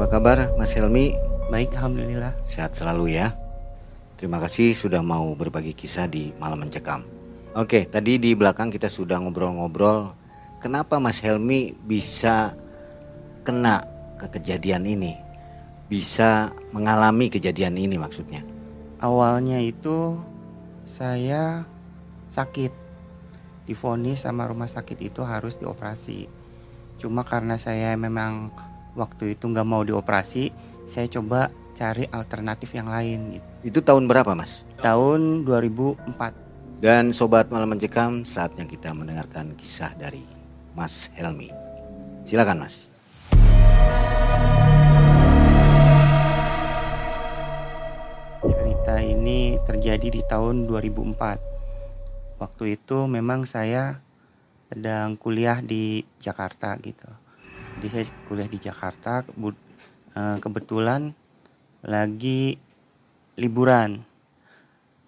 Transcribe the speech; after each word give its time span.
Apa 0.00 0.16
kabar 0.16 0.56
Mas 0.56 0.72
Helmi? 0.72 1.12
Baik, 1.52 1.76
alhamdulillah. 1.76 2.32
Sehat 2.40 2.72
selalu 2.72 3.20
ya. 3.20 3.36
Terima 4.16 4.40
kasih 4.40 4.72
sudah 4.72 5.04
mau 5.04 5.28
berbagi 5.36 5.76
kisah 5.76 6.08
di 6.08 6.32
Malam 6.40 6.64
Mencekam. 6.64 7.04
Oke, 7.52 7.84
tadi 7.84 8.16
di 8.16 8.32
belakang 8.32 8.72
kita 8.72 8.88
sudah 8.88 9.20
ngobrol-ngobrol 9.20 10.16
kenapa 10.56 10.96
Mas 10.96 11.20
Helmi 11.20 11.76
bisa 11.84 12.56
kena 13.44 13.84
ke 14.16 14.40
kejadian 14.40 14.88
ini? 14.88 15.20
Bisa 15.84 16.48
mengalami 16.72 17.28
kejadian 17.28 17.76
ini 17.76 18.00
maksudnya. 18.00 18.40
Awalnya 19.04 19.60
itu 19.60 20.16
saya 20.88 21.68
sakit. 22.32 22.72
Difonis 23.68 24.24
sama 24.24 24.48
rumah 24.48 24.64
sakit 24.64 24.96
itu 25.12 25.20
harus 25.28 25.60
dioperasi. 25.60 26.24
Cuma 26.96 27.20
karena 27.20 27.60
saya 27.60 27.92
memang 28.00 28.48
waktu 29.00 29.32
itu 29.32 29.48
nggak 29.48 29.64
mau 29.64 29.80
dioperasi, 29.80 30.52
saya 30.84 31.08
coba 31.08 31.48
cari 31.72 32.04
alternatif 32.12 32.76
yang 32.76 32.92
lain 32.92 33.40
gitu. 33.40 33.46
Itu 33.64 33.80
tahun 33.80 34.04
berapa 34.04 34.36
Mas? 34.36 34.68
Tahun 34.84 35.48
2004. 35.48 36.84
Dan 36.84 37.08
Sobat 37.16 37.48
Malam 37.48 37.72
Mencekam 37.72 38.28
saatnya 38.28 38.68
kita 38.68 38.92
mendengarkan 38.92 39.56
kisah 39.56 39.96
dari 39.96 40.24
Mas 40.76 41.08
Helmi. 41.16 41.48
Silakan 42.20 42.60
Mas. 42.60 42.92
Cerita 48.40 48.96
ini 49.00 49.60
terjadi 49.68 50.08
di 50.08 50.22
tahun 50.24 50.64
2004. 50.68 52.40
Waktu 52.40 52.80
itu 52.80 53.04
memang 53.04 53.44
saya 53.44 54.00
sedang 54.72 55.20
kuliah 55.20 55.60
di 55.60 56.00
Jakarta 56.16 56.80
gitu. 56.80 57.19
Jadi 57.80 57.88
saya 57.96 58.04
kuliah 58.28 58.44
di 58.44 58.60
Jakarta 58.60 59.24
eh, 59.24 60.36
kebetulan 60.36 61.16
lagi 61.80 62.60
liburan. 63.40 64.04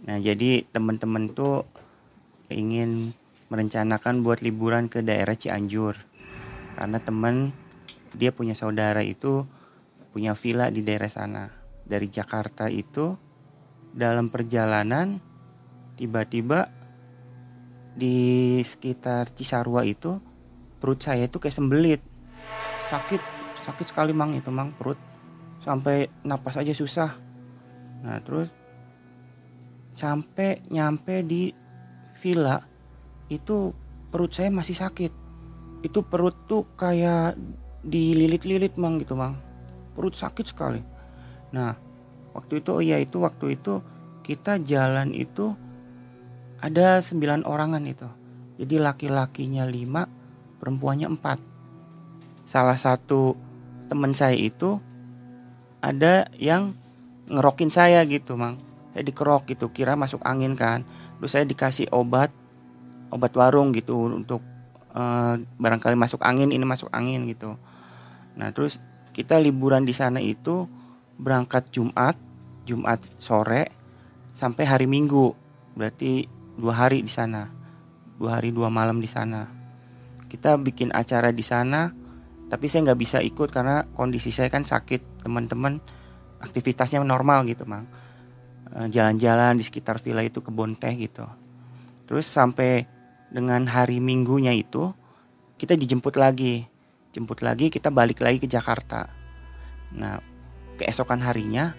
Nah, 0.08 0.16
jadi 0.16 0.64
teman-teman 0.72 1.28
tuh 1.36 1.68
ingin 2.48 3.12
merencanakan 3.52 4.24
buat 4.24 4.40
liburan 4.40 4.88
ke 4.88 5.04
daerah 5.04 5.36
Cianjur. 5.36 6.00
Karena 6.80 6.96
teman 6.96 7.52
dia 8.16 8.32
punya 8.32 8.56
saudara 8.56 9.04
itu 9.04 9.44
punya 10.16 10.32
villa 10.32 10.72
di 10.72 10.80
daerah 10.80 11.12
sana. 11.12 11.52
Dari 11.84 12.08
Jakarta 12.08 12.72
itu 12.72 13.20
dalam 13.92 14.32
perjalanan 14.32 15.20
tiba-tiba 16.00 16.72
di 17.92 18.56
sekitar 18.64 19.28
Cisarua 19.36 19.84
itu 19.84 20.24
perut 20.80 21.04
saya 21.04 21.28
itu 21.28 21.36
kayak 21.36 21.52
sembelit. 21.52 22.11
Sakit, 22.92 23.24
sakit 23.64 23.88
sekali 23.88 24.12
mang 24.12 24.36
itu 24.36 24.52
mang 24.52 24.76
perut. 24.76 25.00
Sampai 25.64 26.12
napas 26.28 26.60
aja 26.60 26.76
susah. 26.76 27.16
Nah 28.04 28.20
terus 28.20 28.52
sampai 29.96 30.60
nyampe 30.68 31.24
di 31.24 31.56
villa 32.20 32.60
itu 33.32 33.72
perut 34.12 34.36
saya 34.36 34.52
masih 34.52 34.76
sakit. 34.76 35.08
Itu 35.80 36.04
perut 36.04 36.36
tuh 36.44 36.68
kayak 36.76 37.40
dililit-lilit 37.80 38.76
mang 38.76 39.00
gitu 39.00 39.16
mang. 39.16 39.40
Perut 39.96 40.12
sakit 40.12 40.52
sekali. 40.52 40.84
Nah 41.56 41.72
waktu 42.36 42.60
itu 42.60 42.76
oh 42.76 42.84
iya 42.84 43.00
itu 43.00 43.24
waktu 43.24 43.56
itu 43.56 43.80
kita 44.20 44.60
jalan 44.60 45.16
itu 45.16 45.56
ada 46.60 47.00
sembilan 47.00 47.48
orangan 47.48 47.88
itu. 47.88 48.08
Jadi 48.60 48.76
laki-lakinya 48.76 49.64
lima 49.64 50.04
perempuannya 50.60 51.08
empat 51.08 51.51
salah 52.52 52.76
satu 52.76 53.32
teman 53.88 54.12
saya 54.12 54.36
itu 54.36 54.76
ada 55.80 56.28
yang 56.36 56.76
ngerokin 57.32 57.72
saya 57.72 58.04
gitu 58.04 58.36
mang. 58.36 58.60
Saya 58.92 59.08
dikerok 59.08 59.48
gitu 59.48 59.72
kira 59.72 59.96
masuk 59.96 60.20
angin 60.20 60.52
kan. 60.52 60.84
Terus 61.16 61.32
saya 61.32 61.48
dikasih 61.48 61.88
obat 61.96 62.28
obat 63.08 63.32
warung 63.32 63.72
gitu 63.72 64.12
untuk 64.12 64.44
uh, 64.92 65.40
barangkali 65.56 65.96
masuk 65.96 66.20
angin 66.20 66.52
ini 66.52 66.60
masuk 66.68 66.92
angin 66.92 67.24
gitu. 67.24 67.56
Nah 68.36 68.52
terus 68.52 68.76
kita 69.16 69.40
liburan 69.40 69.88
di 69.88 69.96
sana 69.96 70.20
itu 70.20 70.68
berangkat 71.16 71.72
Jumat 71.72 72.20
Jumat 72.68 73.00
sore 73.16 73.72
sampai 74.36 74.68
hari 74.68 74.84
Minggu. 74.84 75.32
Berarti 75.72 76.28
dua 76.60 76.84
hari 76.84 77.00
di 77.00 77.08
sana 77.08 77.48
dua 78.20 78.36
hari 78.36 78.52
dua 78.52 78.68
malam 78.68 79.00
di 79.00 79.08
sana. 79.08 79.48
Kita 80.28 80.60
bikin 80.60 80.92
acara 80.92 81.32
di 81.32 81.44
sana 81.44 82.01
tapi 82.52 82.68
saya 82.68 82.92
nggak 82.92 83.00
bisa 83.00 83.18
ikut 83.24 83.48
karena 83.48 83.88
kondisi 83.96 84.28
saya 84.28 84.52
kan 84.52 84.68
sakit 84.68 85.24
teman-teman 85.24 85.80
aktivitasnya 86.44 87.00
normal 87.00 87.48
gitu 87.48 87.64
mang. 87.64 87.88
Eh, 88.76 88.92
jalan-jalan 88.92 89.56
di 89.56 89.64
sekitar 89.64 89.96
villa 89.96 90.20
itu 90.20 90.44
kebun 90.44 90.76
teh 90.76 90.92
gitu. 91.00 91.24
Terus 92.04 92.28
sampai 92.28 92.84
dengan 93.32 93.64
hari 93.64 94.04
minggunya 94.04 94.52
itu 94.52 94.92
kita 95.56 95.80
dijemput 95.80 96.20
lagi. 96.20 96.68
Jemput 97.16 97.40
lagi 97.40 97.72
kita 97.72 97.88
balik 97.88 98.20
lagi 98.20 98.36
ke 98.36 98.48
Jakarta. 98.48 99.08
Nah 99.96 100.20
keesokan 100.76 101.24
harinya 101.24 101.72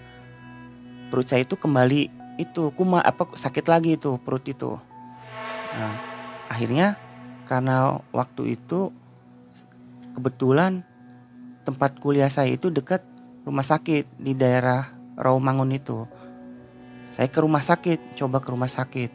perut 1.14 1.30
saya 1.30 1.46
itu 1.46 1.54
kembali 1.54 2.10
itu 2.42 2.74
kuma 2.74 2.98
apa 2.98 3.30
sakit 3.38 3.70
lagi 3.70 4.02
itu 4.02 4.18
perut 4.18 4.42
itu. 4.50 4.74
Nah 5.78 5.94
akhirnya 6.50 6.98
karena 7.46 8.02
waktu 8.10 8.58
itu 8.58 8.90
kebetulan 10.13 10.85
tempat 11.66 11.97
kuliah 12.00 12.29
saya 12.29 12.53
itu 12.53 12.69
dekat 12.69 13.01
rumah 13.44 13.66
sakit 13.66 14.07
di 14.19 14.34
daerah 14.38 14.94
Rawamangun 15.13 15.69
itu. 15.75 16.07
Saya 17.06 17.29
ke 17.29 17.46
rumah 17.46 17.62
sakit, 17.62 18.18
coba 18.18 18.41
ke 18.41 18.50
rumah 18.50 18.72
sakit. 18.72 19.12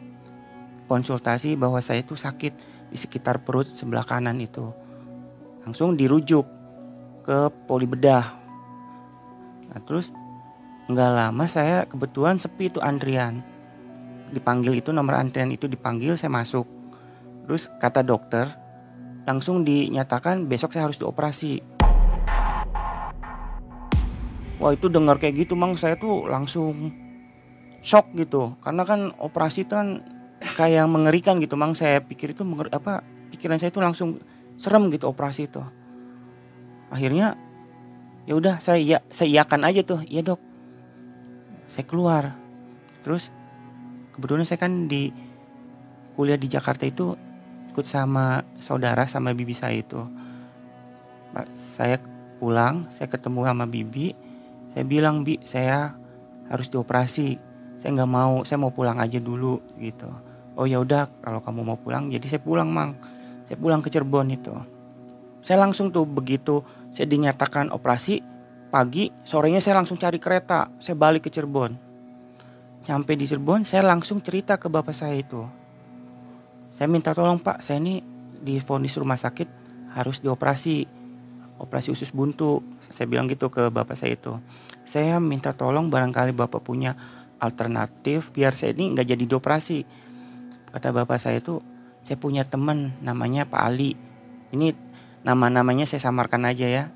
Konsultasi 0.87 1.59
bahwa 1.59 1.83
saya 1.83 1.99
itu 1.99 2.15
sakit 2.15 2.53
di 2.89 2.97
sekitar 2.97 3.43
perut 3.43 3.67
sebelah 3.67 4.07
kanan 4.07 4.39
itu. 4.39 4.71
Langsung 5.67 5.99
dirujuk 5.99 6.47
ke 7.27 7.51
poli 7.67 7.85
bedah. 7.85 8.25
Nah, 9.69 9.79
terus 9.83 10.09
nggak 10.89 11.11
lama 11.11 11.45
saya 11.45 11.85
kebetulan 11.85 12.39
sepi 12.39 12.71
itu 12.71 12.79
antrian. 12.79 13.43
Dipanggil 14.31 14.79
itu 14.79 14.95
nomor 14.95 15.19
antrian 15.19 15.51
itu 15.51 15.67
dipanggil 15.67 16.15
saya 16.15 16.31
masuk. 16.31 16.65
Terus 17.45 17.67
kata 17.77 18.01
dokter, 18.01 18.47
langsung 19.29 19.61
dinyatakan 19.61 20.49
besok 20.49 20.73
saya 20.73 20.89
harus 20.89 20.97
dioperasi. 20.97 21.61
Wah 24.57 24.73
itu 24.73 24.89
dengar 24.89 25.21
kayak 25.21 25.45
gitu 25.45 25.53
mang 25.53 25.77
saya 25.77 26.01
tuh 26.01 26.25
langsung 26.25 26.89
shock 27.85 28.09
gitu. 28.17 28.57
Karena 28.57 28.89
kan 28.89 29.13
operasi 29.21 29.69
itu 29.69 29.77
kan 29.77 30.01
kayak 30.57 30.89
mengerikan 30.89 31.37
gitu 31.37 31.53
mang. 31.53 31.77
Saya 31.77 32.01
pikir 32.01 32.33
itu 32.33 32.41
menger 32.41 32.73
apa 32.73 33.05
pikiran 33.29 33.61
saya 33.61 33.69
itu 33.69 33.77
langsung 33.77 34.17
serem 34.57 34.89
gitu 34.89 35.05
operasi 35.05 35.45
itu. 35.45 35.61
Akhirnya 36.89 37.37
ya 38.25 38.33
udah 38.33 38.57
saya 38.57 38.81
ya 38.81 38.97
saya 39.13 39.29
iakan 39.29 39.61
aja 39.61 39.85
tuh. 39.85 40.01
Ya 40.09 40.25
dok. 40.25 40.41
Saya 41.69 41.85
keluar. 41.85 42.33
Terus 43.05 43.29
kebetulan 44.17 44.49
saya 44.49 44.57
kan 44.57 44.89
di 44.89 45.13
kuliah 46.17 46.35
di 46.35 46.49
Jakarta 46.49 46.89
itu 46.89 47.28
ikut 47.79 47.87
sama 47.87 48.43
saudara 48.59 49.07
sama 49.07 49.31
bibi 49.31 49.55
saya 49.55 49.79
itu. 49.79 50.03
Saya 51.55 51.95
pulang 52.35 52.83
saya 52.91 53.07
ketemu 53.07 53.47
sama 53.47 53.63
bibi. 53.71 54.11
Saya 54.75 54.83
bilang 54.83 55.23
bi 55.23 55.39
saya 55.47 55.95
harus 56.51 56.67
dioperasi. 56.67 57.39
Saya 57.79 57.95
nggak 57.95 58.11
mau 58.11 58.43
saya 58.43 58.59
mau 58.59 58.75
pulang 58.75 58.99
aja 58.99 59.15
dulu 59.23 59.63
gitu. 59.79 60.11
Oh 60.59 60.67
ya 60.67 60.83
udah 60.83 61.07
kalau 61.23 61.39
kamu 61.39 61.71
mau 61.71 61.79
pulang 61.79 62.11
jadi 62.11 62.35
saya 62.35 62.43
pulang 62.43 62.67
mang. 62.67 62.99
Saya 63.47 63.55
pulang 63.55 63.79
ke 63.79 63.87
Cirebon 63.87 64.27
itu. 64.27 64.51
Saya 65.39 65.63
langsung 65.63 65.87
tuh 65.87 66.03
begitu 66.03 66.59
saya 66.91 67.07
dinyatakan 67.07 67.71
operasi 67.71 68.19
pagi 68.67 69.07
sorenya 69.23 69.63
saya 69.63 69.79
langsung 69.79 69.95
cari 69.95 70.19
kereta. 70.19 70.67
Saya 70.83 70.99
balik 70.99 71.23
ke 71.23 71.29
Cirebon. 71.31 71.79
Sampai 72.83 73.15
di 73.15 73.23
Cirebon 73.23 73.63
saya 73.63 73.87
langsung 73.87 74.19
cerita 74.19 74.59
ke 74.59 74.67
bapak 74.67 74.91
saya 74.91 75.15
itu 75.15 75.58
saya 76.79 76.87
minta 76.87 77.11
tolong 77.11 77.43
pak. 77.43 77.59
Saya 77.59 77.83
ini 77.83 77.99
di 78.39 78.55
vonis 78.63 78.95
rumah 78.95 79.19
sakit 79.19 79.51
harus 79.99 80.23
dioperasi. 80.23 80.87
Operasi 81.59 81.91
usus 81.91 82.15
buntu. 82.15 82.63
Saya 82.87 83.03
bilang 83.11 83.27
gitu 83.27 83.51
ke 83.51 83.67
bapak 83.67 83.99
saya 83.99 84.15
itu. 84.15 84.39
Saya 84.87 85.19
minta 85.19 85.51
tolong 85.51 85.91
barangkali 85.91 86.31
bapak 86.31 86.63
punya 86.63 86.95
alternatif 87.43 88.31
biar 88.31 88.55
saya 88.55 88.71
ini 88.71 88.95
nggak 88.95 89.11
jadi 89.11 89.23
dioperasi. 89.27 89.83
Kata 90.71 90.95
bapak 90.95 91.19
saya 91.19 91.43
itu 91.43 91.59
saya 91.99 92.15
punya 92.15 92.47
teman 92.47 92.95
namanya 93.03 93.43
Pak 93.43 93.59
Ali. 93.59 93.99
Ini 94.55 94.71
nama-namanya 95.27 95.83
saya 95.83 95.99
samarkan 95.99 96.47
aja 96.47 96.63
ya. 96.63 96.95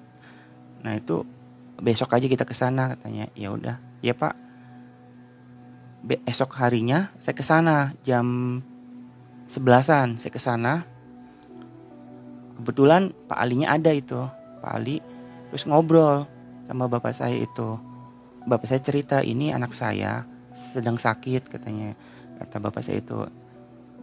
Nah 0.79 0.95
itu 0.95 1.27
besok 1.75 2.15
aja 2.15 2.31
kita 2.31 2.47
ke 2.47 2.55
sana 2.55 2.95
katanya. 2.95 3.27
Ya 3.35 3.51
udah. 3.51 3.83
Ya 3.99 4.15
pak. 4.15 4.39
Esok 6.23 6.55
harinya 6.63 7.11
saya 7.19 7.35
ke 7.35 7.43
sana 7.43 7.91
jam 7.99 8.59
sebelasan 9.47 10.19
saya 10.19 10.31
ke 10.31 10.41
sana. 10.41 10.85
Kebetulan 12.59 13.11
Pak 13.27 13.39
Alinya 13.39 13.73
ada 13.73 13.91
itu. 13.91 14.19
Pak 14.63 14.71
Ali 14.71 15.03
terus 15.51 15.67
ngobrol 15.67 16.25
sama 16.63 16.87
bapak 16.87 17.13
saya 17.13 17.35
itu. 17.35 17.77
Bapak 18.43 18.67
saya 18.67 18.81
cerita 18.83 19.23
ini 19.23 19.51
anak 19.51 19.75
saya 19.75 20.23
sedang 20.53 20.95
sakit 20.95 21.49
katanya. 21.49 21.95
Kata 22.39 22.59
bapak 22.59 22.83
saya 22.83 22.99
itu 23.01 23.25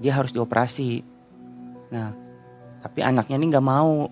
dia 0.00 0.16
harus 0.16 0.32
dioperasi. 0.32 1.04
Nah 1.92 2.12
tapi 2.80 3.00
anaknya 3.04 3.36
ini 3.40 3.46
nggak 3.48 3.66
mau. 3.66 4.08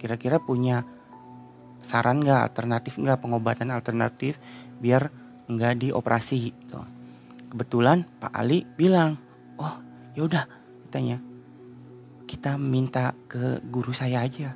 Kira-kira 0.00 0.42
punya 0.42 0.82
saran 1.82 2.22
nggak 2.22 2.54
alternatif 2.54 2.96
nggak 2.96 3.18
pengobatan 3.18 3.74
alternatif 3.74 4.38
biar 4.78 5.10
nggak 5.50 5.82
dioperasi 5.82 6.54
gitu. 6.54 6.80
kebetulan 7.52 8.06
Pak 8.22 8.32
Ali 8.32 8.64
bilang 8.64 9.18
oh 9.60 9.76
yaudah 10.16 10.46
katanya 10.92 11.16
kita 12.28 12.60
minta 12.60 13.16
ke 13.24 13.64
guru 13.64 13.96
saya 13.96 14.20
aja. 14.20 14.52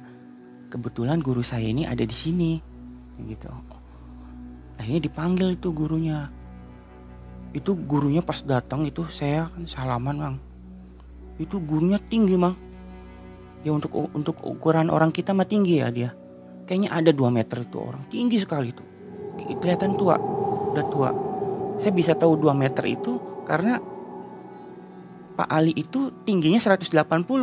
Kebetulan 0.68 1.24
guru 1.24 1.40
saya 1.40 1.64
ini 1.64 1.88
ada 1.88 2.04
di 2.04 2.12
sini. 2.12 2.60
Gitu. 3.16 3.48
Akhirnya 4.76 5.00
dipanggil 5.00 5.56
itu 5.56 5.72
gurunya. 5.72 6.28
Itu 7.56 7.72
gurunya 7.72 8.20
pas 8.20 8.44
datang 8.44 8.84
itu 8.84 9.08
saya 9.08 9.48
kan 9.48 9.64
salaman 9.64 10.16
bang 10.20 10.36
itu 11.36 11.60
gurunya 11.60 12.00
tinggi 12.00 12.36
bang 12.36 12.56
ya 13.60 13.72
untuk 13.72 14.08
untuk 14.12 14.36
ukuran 14.44 14.88
orang 14.88 15.12
kita 15.12 15.32
mah 15.32 15.48
tinggi 15.48 15.80
ya 15.80 15.88
dia. 15.88 16.10
Kayaknya 16.68 16.90
ada 16.92 17.10
2 17.14 17.30
meter 17.32 17.62
itu 17.62 17.76
orang. 17.78 18.02
Tinggi 18.12 18.36
sekali 18.42 18.74
itu 18.74 18.84
kelihatan 19.56 19.96
tua. 19.96 20.20
Udah 20.74 20.84
tua. 20.90 21.10
Saya 21.80 21.92
bisa 21.96 22.12
tahu 22.12 22.36
2 22.36 22.52
meter 22.52 22.84
itu 22.84 23.16
karena 23.46 23.78
Pak 25.36 25.48
Ali 25.52 25.76
itu 25.76 26.08
tingginya 26.24 26.56
180 26.56 26.88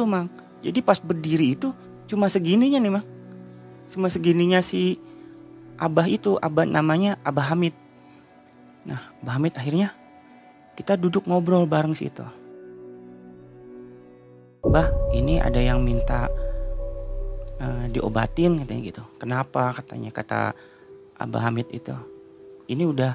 mang. 0.10 0.28
Jadi 0.66 0.82
pas 0.82 0.98
berdiri 0.98 1.54
itu 1.54 1.70
cuma 2.10 2.26
segininya 2.26 2.82
nih 2.82 2.94
mang. 3.00 3.06
Cuma 3.86 4.10
segininya 4.10 4.66
si 4.66 4.98
abah 5.78 6.10
itu 6.10 6.36
abah 6.42 6.66
namanya 6.66 7.22
abah 7.22 7.54
Hamid. 7.54 7.78
Nah 8.90 9.14
abah 9.22 9.38
Hamid 9.38 9.54
akhirnya 9.54 9.94
kita 10.74 10.98
duduk 10.98 11.30
ngobrol 11.30 11.70
bareng 11.70 11.94
situ. 11.94 12.26
Bah 14.66 14.90
ini 15.14 15.38
ada 15.38 15.62
yang 15.62 15.86
minta 15.86 16.26
uh, 17.62 17.86
diobatin 17.94 18.58
katanya 18.64 18.82
gitu. 18.82 19.04
Kenapa? 19.22 19.70
Katanya 19.78 20.10
kata 20.10 20.58
abah 21.22 21.42
Hamid 21.46 21.70
itu. 21.70 21.94
Ini 22.66 22.90
udah 22.90 23.14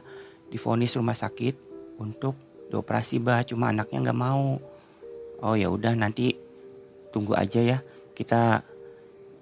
difonis 0.53 0.95
rumah 0.95 1.17
sakit 1.17 1.57
untuk 1.99 2.48
dioperasi 2.69 3.21
bah 3.21 3.45
cuma 3.45 3.73
anaknya 3.73 4.09
nggak 4.09 4.21
mau. 4.21 4.61
Oh 5.41 5.55
ya 5.55 5.73
udah 5.73 5.97
nanti 5.97 6.37
tunggu 7.11 7.35
aja 7.35 7.61
ya. 7.61 7.79
Kita 8.13 8.61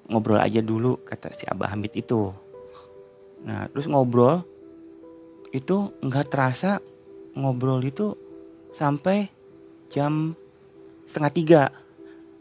ngobrol 0.06 0.38
aja 0.38 0.62
dulu 0.62 1.02
kata 1.02 1.34
si 1.34 1.44
abah 1.46 1.74
Hamid 1.74 1.92
itu. 1.98 2.30
Nah 3.42 3.66
terus 3.70 3.90
ngobrol. 3.90 4.46
Itu 5.50 5.96
nggak 6.02 6.26
terasa 6.30 6.78
ngobrol 7.32 7.80
itu 7.82 8.12
sampai 8.70 9.30
jam 9.88 10.36
setengah 11.08 11.32
tiga. 11.32 11.62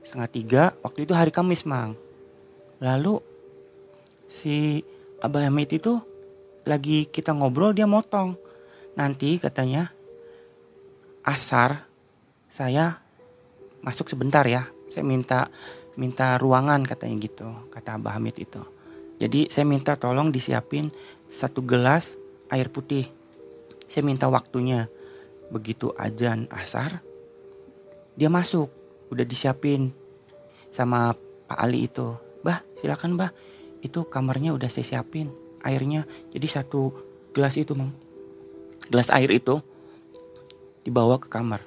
Setengah 0.05 0.29
tiga 0.29 0.63
waktu 0.85 1.09
itu 1.09 1.13
hari 1.17 1.31
Kamis 1.33 1.65
mang. 1.65 1.97
Lalu 2.83 3.23
si 4.27 4.83
Abah 5.23 5.47
Hamid 5.47 5.71
itu 5.71 5.97
lagi 6.67 7.07
kita 7.07 7.31
ngobrol 7.31 7.71
dia 7.71 7.87
motong. 7.87 8.35
Nanti 8.99 9.39
katanya 9.39 9.94
asar 11.25 11.89
saya 12.47 13.01
masuk 13.81 14.07
sebentar 14.07 14.45
ya 14.45 14.69
saya 14.85 15.03
minta 15.03 15.49
minta 15.97 16.37
ruangan 16.37 16.85
katanya 16.85 17.15
gitu 17.25 17.49
kata 17.73 17.97
Abah 17.97 18.15
Hamid 18.15 18.37
itu 18.37 18.61
jadi 19.15 19.47
saya 19.47 19.63
minta 19.63 19.95
tolong 19.95 20.27
disiapin 20.31 20.91
satu 21.31 21.63
gelas 21.63 22.19
air 22.51 22.67
putih. 22.67 23.07
Saya 23.87 24.03
minta 24.03 24.27
waktunya. 24.27 24.91
Begitu 25.45 25.93
ajan 25.95 26.49
asar, 26.49 27.05
dia 28.17 28.33
masuk. 28.33 28.73
Udah 29.13 29.21
disiapin 29.21 29.93
sama 30.73 31.13
Pak 31.45 31.59
Ali 31.61 31.85
itu. 31.85 32.17
Bah 32.41 32.65
silakan 32.81 33.15
bah. 33.15 33.31
Itu 33.85 34.09
kamarnya 34.09 34.57
udah 34.57 34.67
saya 34.67 34.97
siapin. 34.97 35.29
Airnya 35.61 36.09
jadi 36.33 36.49
satu 36.49 36.97
gelas 37.31 37.55
itu 37.61 37.77
mang. 37.77 37.93
Gelas 38.89 39.13
air 39.13 39.29
itu 39.29 39.61
dibawa 40.85 41.17
ke 41.17 41.25
kamar. 41.25 41.65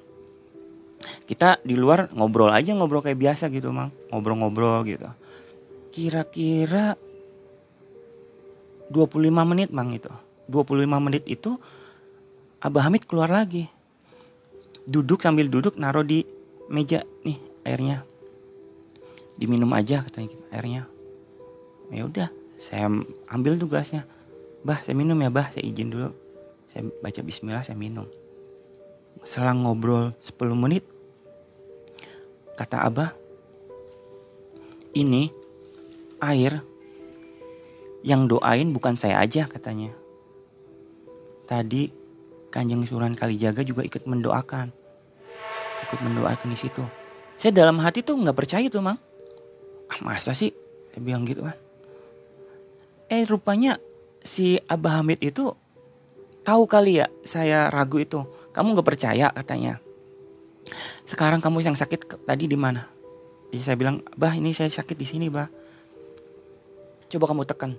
Kita 1.27 1.59
di 1.67 1.75
luar 1.75 2.09
ngobrol 2.15 2.55
aja 2.55 2.73
ngobrol 2.73 3.03
kayak 3.03 3.19
biasa 3.19 3.51
gitu 3.51 3.75
mang. 3.75 3.91
Ngobrol-ngobrol 4.15 4.87
gitu. 4.87 5.11
Kira-kira 5.91 6.95
25 8.89 9.51
menit 9.51 9.75
mang 9.75 9.91
itu. 9.91 10.09
25 10.49 10.89
menit 11.03 11.27
itu 11.29 11.59
Abah 12.63 12.89
Hamid 12.89 13.05
keluar 13.05 13.29
lagi. 13.29 13.69
Duduk 14.89 15.21
sambil 15.21 15.51
duduk 15.53 15.77
naruh 15.77 16.07
di 16.07 16.25
meja. 16.71 17.05
Nih 17.27 17.37
airnya. 17.67 18.07
Diminum 19.39 19.71
aja 19.71 20.03
katanya 20.03 20.35
gitu, 20.35 20.45
airnya. 20.51 20.83
Ya 21.93 22.03
udah 22.09 22.29
saya 22.59 22.91
ambil 23.31 23.55
tuh 23.61 23.69
gelasnya. 23.71 24.09
Bah 24.65 24.81
saya 24.83 24.97
minum 24.97 25.15
ya 25.21 25.31
bah. 25.31 25.53
Saya 25.53 25.63
izin 25.69 25.93
dulu. 25.93 26.11
Saya 26.73 26.89
baca 27.05 27.21
bismillah 27.23 27.63
saya 27.63 27.79
minum 27.79 28.09
selang 29.23 29.65
ngobrol 29.65 30.15
10 30.21 30.37
menit 30.59 30.85
kata 32.59 32.83
abah 32.83 33.11
ini 34.99 35.31
air 36.19 36.59
yang 38.03 38.31
doain 38.31 38.71
bukan 38.71 38.95
saya 38.95 39.23
aja 39.23 39.47
katanya. 39.51 39.95
Tadi 41.49 41.91
Kanjeng 42.49 42.85
Sunan 42.89 43.15
Kalijaga 43.15 43.63
juga 43.63 43.85
ikut 43.85 44.05
mendoakan. 44.05 44.73
Ikut 45.89 46.01
mendoakan 46.03 46.49
di 46.53 46.59
situ. 46.59 46.85
Saya 47.39 47.55
dalam 47.55 47.79
hati 47.81 48.03
tuh 48.03 48.19
nggak 48.19 48.37
percaya 48.37 48.67
tuh, 48.67 48.83
Mang. 48.83 48.99
Ah, 49.89 49.99
masa 50.05 50.35
sih? 50.35 50.53
Saya 50.93 51.01
bilang 51.01 51.25
gitu 51.25 51.47
kan. 51.47 51.57
Eh, 53.09 53.25
rupanya 53.25 53.81
si 54.21 54.61
Abah 54.69 55.01
Hamid 55.01 55.25
itu 55.25 55.57
tahu 56.45 56.69
kali 56.69 57.01
ya 57.01 57.07
saya 57.25 57.73
ragu 57.73 58.03
itu. 58.03 58.21
Kamu 58.53 58.75
nggak 58.75 58.89
percaya 58.89 59.29
katanya. 59.33 59.81
Sekarang 61.09 61.41
kamu 61.41 61.65
yang 61.65 61.77
sakit 61.77 62.25
tadi 62.29 62.45
di 62.45 62.59
mana? 62.59 62.85
Jadi 63.49 63.63
saya 63.65 63.77
bilang, 63.81 64.05
"Bah, 64.17 64.37
ini 64.37 64.53
saya 64.53 64.69
sakit 64.69 64.97
di 64.97 65.07
sini, 65.09 65.27
Bah." 65.33 65.49
Coba 67.09 67.25
kamu 67.33 67.49
tekan. 67.49 67.73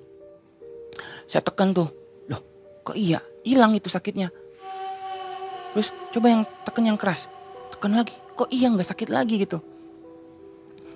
Saya 1.30 1.46
tekan 1.46 1.70
tuh. 1.70 1.90
Loh, 2.26 2.42
kok 2.82 2.98
iya? 2.98 3.22
Hilang 3.46 3.78
itu 3.78 3.86
sakitnya. 3.86 4.34
Terus 5.74 5.94
coba 6.10 6.28
yang 6.34 6.42
tekan 6.66 6.84
yang 6.90 6.98
keras. 6.98 7.30
Tekan 7.70 7.94
lagi. 7.94 8.18
Kok 8.34 8.50
iya 8.50 8.74
nggak 8.74 8.90
sakit 8.90 9.10
lagi 9.14 9.38
gitu. 9.38 9.62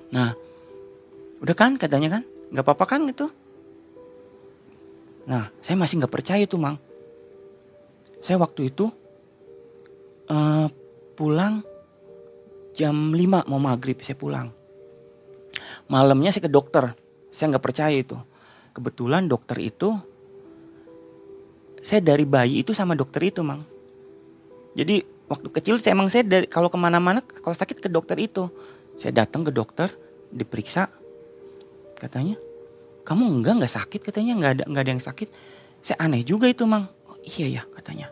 Nah, 0.09 0.33
udah 1.45 1.55
kan 1.57 1.77
katanya 1.77 2.17
kan? 2.17 2.23
Nggak 2.49 2.65
apa-apa 2.65 2.85
kan 2.97 3.05
gitu. 3.05 3.29
Nah, 5.29 5.53
saya 5.61 5.77
masih 5.77 6.01
nggak 6.01 6.13
percaya 6.13 6.43
tuh, 6.49 6.57
Mang. 6.57 6.81
Saya 8.25 8.41
waktu 8.41 8.73
itu 8.73 8.89
uh, 10.29 10.67
pulang 11.17 11.65
jam 12.73 13.13
5 13.13 13.49
mau 13.49 13.61
maghrib 13.61 13.97
saya 14.01 14.17
pulang. 14.17 14.49
Malamnya 15.87 16.33
saya 16.33 16.49
ke 16.49 16.51
dokter. 16.51 16.97
Saya 17.29 17.53
nggak 17.53 17.65
percaya 17.65 17.93
itu. 17.93 18.17
Kebetulan 18.73 19.29
dokter 19.29 19.57
itu 19.61 19.93
saya 21.83 21.99
dari 22.01 22.25
bayi 22.25 22.65
itu 22.65 22.71
sama 22.73 22.97
dokter 22.97 23.29
itu 23.29 23.45
mang. 23.45 23.61
Jadi 24.73 25.05
waktu 25.29 25.47
kecil 25.53 25.77
saya 25.77 25.93
emang 25.93 26.09
saya 26.09 26.25
dari 26.25 26.49
kalau 26.49 26.71
ke 26.71 26.77
mana-mana 26.79 27.21
kalau 27.21 27.53
sakit 27.53 27.77
ke 27.83 27.89
dokter 27.89 28.17
itu. 28.17 28.49
Saya 28.97 29.25
datang 29.25 29.45
ke 29.45 29.51
dokter 29.53 29.93
diperiksa. 30.33 30.89
Katanya 31.97 32.37
kamu 33.05 33.41
enggak 33.41 33.53
nggak 33.61 33.73
sakit? 33.73 34.01
Katanya 34.01 34.33
nggak 34.39 34.51
ada 34.57 34.63
nggak 34.65 34.83
ada 34.87 34.91
yang 34.97 35.03
sakit. 35.03 35.29
Saya 35.83 35.97
aneh 36.01 36.25
juga 36.25 36.49
itu 36.49 36.65
mang. 36.65 36.89
Oh, 37.05 37.17
iya 37.21 37.61
ya 37.61 37.63
katanya. 37.69 38.09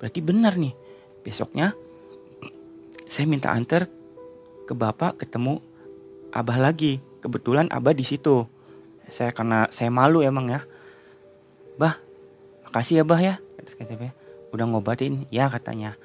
Berarti 0.00 0.20
benar 0.24 0.56
nih 0.56 0.72
besoknya 1.20 1.76
saya 3.10 3.26
minta 3.26 3.50
antar 3.50 3.90
ke 4.70 4.72
bapak 4.78 5.18
ketemu 5.26 5.58
abah 6.30 6.58
lagi. 6.62 7.02
Kebetulan 7.18 7.66
abah 7.74 7.90
di 7.90 8.06
situ. 8.06 8.46
Saya 9.10 9.34
karena 9.34 9.66
saya 9.74 9.90
malu 9.90 10.22
emang 10.22 10.46
ya. 10.46 10.62
Bah 11.74 11.98
makasih 12.70 13.02
ya 13.02 13.04
bah 13.04 13.18
ya. 13.18 13.42
Udah 14.54 14.64
ngobatin. 14.70 15.26
Ya 15.34 15.50
katanya. 15.50 15.98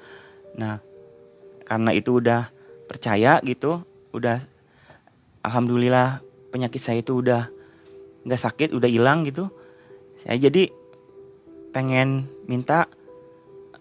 Nah 0.58 0.82
karena 1.62 1.94
itu 1.94 2.18
udah 2.18 2.50
percaya 2.90 3.38
gitu 3.42 3.86
udah 4.14 4.42
alhamdulillah 5.42 6.22
penyakit 6.54 6.78
saya 6.78 7.02
itu 7.02 7.22
udah 7.22 7.50
nggak 8.26 8.42
sakit 8.42 8.74
udah 8.74 8.90
hilang 8.90 9.22
gitu. 9.22 9.54
Saya 10.18 10.42
jadi 10.42 10.74
pengen 11.70 12.26
minta 12.50 12.90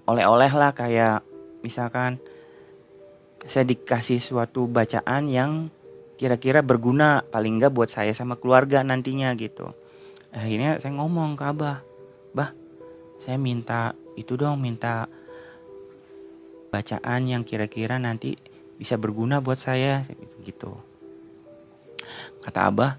oleh-oleh 0.06 0.52
lah 0.54 0.72
kayak 0.72 1.26
misalkan 1.66 2.22
saya 3.46 3.66
dikasih 3.66 4.22
suatu 4.22 4.66
bacaan 4.66 5.30
yang 5.30 5.70
kira-kira 6.18 6.66
berguna 6.66 7.22
paling 7.30 7.62
nggak 7.62 7.74
buat 7.74 7.90
saya 7.92 8.14
sama 8.14 8.38
keluarga 8.40 8.82
nantinya 8.82 9.34
gitu. 9.38 9.70
Akhirnya 10.34 10.82
saya 10.82 10.98
ngomong 10.98 11.38
ke 11.38 11.44
abah 11.46 11.80
bah 12.36 12.52
saya 13.22 13.40
minta 13.40 13.96
itu 14.20 14.36
dong 14.36 14.60
minta 14.60 15.08
bacaan 16.74 17.22
yang 17.30 17.44
kira-kira 17.48 17.96
nanti 18.02 18.36
bisa 18.76 19.00
berguna 19.00 19.40
buat 19.40 19.58
saya 19.58 20.04
gitu. 20.44 20.76
Kata 22.44 22.70
abah 22.70 22.98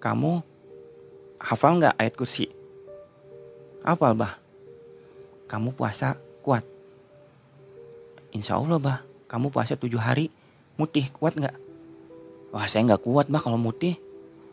kamu 0.00 0.42
hafal 1.40 1.80
nggak 1.80 1.96
ayat 1.96 2.14
kursi 2.16 2.48
hafal 3.84 4.12
bah 4.12 4.36
kamu 5.50 5.74
puasa 5.74 6.14
kuat. 6.46 6.62
Insya 8.30 8.54
Allah 8.54 8.78
bah. 8.78 9.02
Kamu 9.26 9.50
puasa 9.50 9.74
tujuh 9.74 9.98
hari 9.98 10.30
mutih 10.78 11.10
kuat 11.10 11.34
nggak? 11.34 11.56
Wah 12.54 12.66
saya 12.70 12.86
nggak 12.86 13.02
kuat 13.02 13.26
bah 13.26 13.42
kalau 13.42 13.58
mutih. 13.58 13.98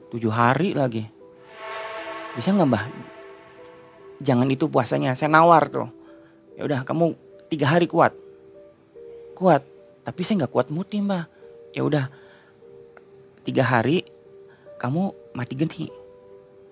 Tujuh 0.10 0.34
hari 0.34 0.74
lagi. 0.74 1.06
Bisa 2.34 2.50
nggak 2.50 2.70
bah? 2.70 2.86
Jangan 4.26 4.50
itu 4.50 4.66
puasanya 4.66 5.14
saya 5.14 5.30
nawar 5.30 5.70
tuh. 5.70 5.90
Ya 6.58 6.66
udah 6.66 6.82
kamu 6.82 7.14
tiga 7.54 7.78
hari 7.78 7.86
kuat. 7.86 8.18
Kuat 9.38 9.62
tapi 10.02 10.26
saya 10.26 10.46
nggak 10.46 10.54
kuat 10.54 10.68
mutih 10.74 11.06
mbak 11.06 11.30
ya 11.76 11.84
udah 11.86 12.10
tiga 13.46 13.62
hari 13.62 14.02
kamu 14.82 15.14
mati 15.38 15.54
genti. 15.54 15.86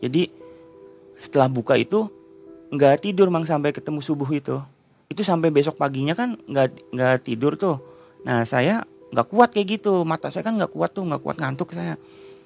Jadi 0.01 0.29
setelah 1.13 1.45
buka 1.45 1.77
itu 1.77 2.09
nggak 2.73 3.05
tidur 3.05 3.29
mang 3.29 3.45
sampai 3.45 3.75
ketemu 3.75 3.99
subuh 4.01 4.29
itu. 4.33 4.57
Itu 5.11 5.21
sampai 5.21 5.53
besok 5.53 5.77
paginya 5.77 6.17
kan 6.17 6.39
nggak 6.49 6.93
nggak 6.93 7.15
tidur 7.25 7.59
tuh. 7.59 7.77
Nah 8.25 8.47
saya 8.47 8.85
nggak 9.13 9.27
kuat 9.29 9.53
kayak 9.53 9.81
gitu. 9.81 10.01
Mata 10.07 10.33
saya 10.33 10.41
kan 10.41 10.57
nggak 10.57 10.73
kuat 10.73 10.93
tuh 10.93 11.05
nggak 11.05 11.21
kuat 11.21 11.37
ngantuk 11.37 11.73
saya. 11.75 11.99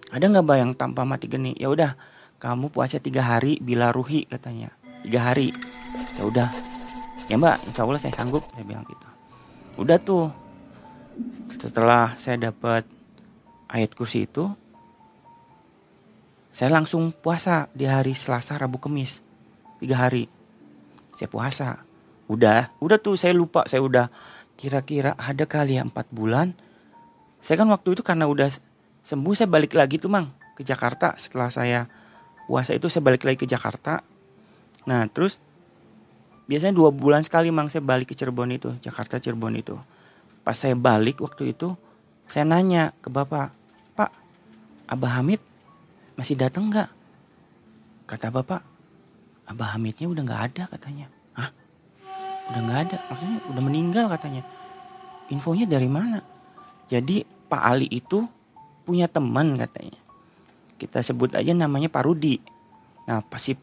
Ada 0.10 0.26
nggak 0.28 0.46
bayang 0.48 0.72
tanpa 0.76 1.06
mati 1.08 1.30
geni? 1.30 1.56
Ya 1.56 1.72
udah 1.72 1.96
kamu 2.40 2.72
puasa 2.72 3.00
tiga 3.00 3.24
hari 3.24 3.62
bila 3.64 3.94
ruhi 3.96 4.28
katanya. 4.28 4.74
Tiga 5.06 5.32
hari. 5.32 5.56
Ya 6.20 6.24
udah. 6.28 6.50
Ya 7.30 7.38
mbak 7.38 7.62
insya 7.70 7.86
Allah 7.86 8.02
saya 8.02 8.14
sanggup 8.18 8.44
saya 8.52 8.66
bilang 8.66 8.84
gitu. 8.90 9.08
Udah 9.80 9.98
tuh. 10.02 10.34
Setelah 11.52 12.16
saya 12.16 12.40
dapat 12.40 12.88
ayat 13.68 13.92
kursi 13.94 14.24
itu 14.24 14.50
saya 16.50 16.74
langsung 16.74 17.14
puasa 17.14 17.70
di 17.76 17.86
hari 17.86 18.18
Selasa 18.18 18.58
Rabu 18.58 18.82
Kamis 18.82 19.22
tiga 19.80 19.96
hari. 20.06 20.28
Saya 21.16 21.32
puasa. 21.32 21.84
Udah 22.30 22.70
udah 22.78 23.00
tuh 23.02 23.18
saya 23.18 23.34
lupa 23.34 23.66
saya 23.66 23.82
udah 23.82 24.06
kira-kira 24.60 25.16
ada 25.16 25.48
kali 25.48 25.80
ya 25.80 25.88
empat 25.88 26.12
bulan. 26.14 26.54
Saya 27.40 27.64
kan 27.64 27.72
waktu 27.72 27.96
itu 27.96 28.04
karena 28.04 28.28
udah 28.28 28.52
sembuh 29.02 29.34
saya 29.34 29.48
balik 29.48 29.74
lagi 29.74 29.98
tuh 29.98 30.12
mang 30.12 30.30
ke 30.54 30.62
Jakarta. 30.62 31.16
Setelah 31.16 31.50
saya 31.50 31.88
puasa 32.46 32.76
itu 32.76 32.92
saya 32.92 33.02
balik 33.02 33.24
lagi 33.24 33.40
ke 33.40 33.48
Jakarta. 33.48 34.04
Nah 34.86 35.08
terus 35.10 35.40
biasanya 36.46 36.76
dua 36.76 36.92
bulan 36.92 37.24
sekali 37.24 37.50
mang 37.50 37.72
saya 37.72 37.82
balik 37.82 38.12
ke 38.12 38.16
Cirebon 38.20 38.52
itu 38.52 38.76
Jakarta 38.84 39.18
Cirebon 39.18 39.56
itu. 39.56 39.80
Pas 40.44 40.58
saya 40.60 40.76
balik 40.76 41.24
waktu 41.24 41.56
itu 41.56 41.74
saya 42.30 42.46
nanya 42.46 42.94
ke 43.02 43.10
bapak, 43.10 43.50
Pak, 43.98 44.14
Abah 44.86 45.18
Hamid 45.18 45.42
masih 46.14 46.38
datang 46.38 46.70
nggak? 46.70 46.90
Kata 48.06 48.30
bapak, 48.30 48.62
Abah 49.50 49.74
Hamidnya 49.76 50.06
udah 50.06 50.22
nggak 50.22 50.44
ada 50.54 50.64
katanya. 50.70 51.10
Hah? 51.34 51.50
Udah 52.54 52.62
nggak 52.62 52.80
ada? 52.86 52.98
Maksudnya 53.10 53.38
udah 53.50 53.64
meninggal 53.66 54.06
katanya. 54.14 54.46
Infonya 55.34 55.66
dari 55.66 55.90
mana? 55.90 56.22
Jadi 56.90 57.26
Pak 57.26 57.62
Ali 57.66 57.90
itu 57.90 58.30
punya 58.86 59.10
teman 59.10 59.58
katanya. 59.58 59.98
Kita 60.78 61.02
sebut 61.02 61.34
aja 61.34 61.54
namanya 61.54 61.90
Pak 61.90 62.06
Rudi. 62.06 62.38
Nah, 63.10 63.26
pasti 63.26 63.58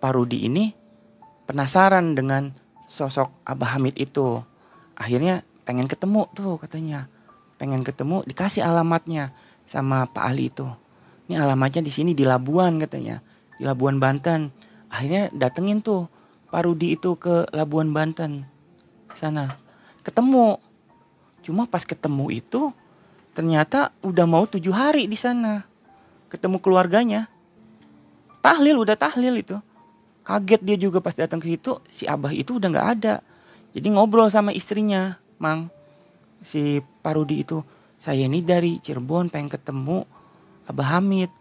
Pak 0.00 0.12
Rudi 0.12 0.48
ini 0.48 0.72
penasaran 1.44 2.16
dengan 2.16 2.52
sosok 2.88 3.44
Abah 3.44 3.76
Hamid 3.76 3.96
itu. 4.00 4.40
Akhirnya 4.96 5.44
pengen 5.68 5.88
ketemu 5.88 6.28
tuh 6.32 6.56
katanya. 6.56 7.08
Pengen 7.60 7.84
ketemu 7.84 8.24
dikasih 8.24 8.64
alamatnya 8.64 9.36
sama 9.68 10.08
Pak 10.08 10.24
Ali 10.24 10.48
itu. 10.48 10.68
Ini 11.28 11.40
alamatnya 11.44 11.84
di 11.84 11.92
sini 11.92 12.16
di 12.16 12.24
Labuan 12.24 12.80
katanya. 12.80 13.20
Di 13.60 13.68
Labuan 13.68 14.00
Banten. 14.00 14.57
Akhirnya 14.88 15.28
datengin 15.32 15.84
tuh 15.84 16.08
Pak 16.48 16.64
Rudi 16.64 16.96
itu 16.96 17.16
ke 17.20 17.48
Labuan 17.52 17.92
Banten. 17.92 18.48
Sana. 19.12 19.60
Ketemu. 20.00 20.56
Cuma 21.44 21.68
pas 21.68 21.84
ketemu 21.84 22.32
itu 22.32 22.72
ternyata 23.36 23.94
udah 24.02 24.26
mau 24.26 24.44
tujuh 24.48 24.74
hari 24.74 25.06
di 25.06 25.14
sana. 25.14 25.62
Ketemu 26.32 26.58
keluarganya. 26.58 27.30
Tahlil 28.42 28.82
udah 28.82 28.96
tahlil 28.98 29.38
itu. 29.38 29.56
Kaget 30.26 30.60
dia 30.60 30.76
juga 30.76 31.00
pas 31.00 31.16
datang 31.16 31.40
ke 31.40 31.48
situ, 31.56 31.80
si 31.88 32.04
Abah 32.04 32.36
itu 32.36 32.60
udah 32.60 32.68
nggak 32.68 32.88
ada. 33.00 33.24
Jadi 33.72 33.88
ngobrol 33.94 34.28
sama 34.28 34.52
istrinya, 34.52 35.16
Mang. 35.40 35.72
Si 36.44 36.84
Parudi 37.00 37.46
itu, 37.46 37.64
saya 37.96 38.28
ini 38.28 38.44
dari 38.44 38.76
Cirebon 38.76 39.32
pengen 39.32 39.48
ketemu 39.48 40.04
Abah 40.68 41.00
Hamid. 41.00 41.32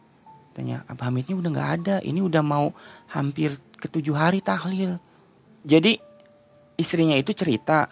Tanya, 0.57 0.81
Abah 0.89 1.13
Hamidnya 1.13 1.37
udah 1.37 1.53
nggak 1.53 1.71
ada. 1.77 1.95
Ini 2.01 2.17
udah 2.17 2.41
mau 2.41 2.73
hampir 3.13 3.53
ketujuh 3.77 4.17
hari 4.17 4.41
tahlil. 4.41 4.97
Jadi 5.61 6.01
istrinya 6.81 7.13
itu 7.13 7.29
cerita 7.37 7.85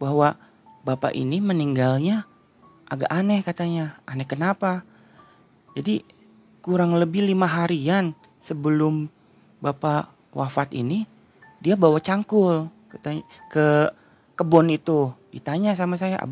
bahwa 0.00 0.32
bapak 0.80 1.12
ini 1.12 1.44
meninggalnya 1.44 2.24
agak 2.88 3.12
aneh 3.12 3.44
katanya. 3.44 4.00
Aneh 4.08 4.24
kenapa? 4.24 4.80
Jadi 5.76 6.00
kurang 6.64 6.96
lebih 6.96 7.20
lima 7.20 7.44
harian 7.44 8.16
sebelum 8.40 9.12
bapak 9.60 10.08
wafat 10.32 10.72
ini 10.72 11.04
dia 11.60 11.76
bawa 11.76 12.00
cangkul 12.00 12.72
ke, 12.88 12.96
ke 13.52 13.66
kebun 14.40 14.72
itu 14.72 15.12
ditanya 15.36 15.76
sama 15.76 16.00
saya 16.00 16.24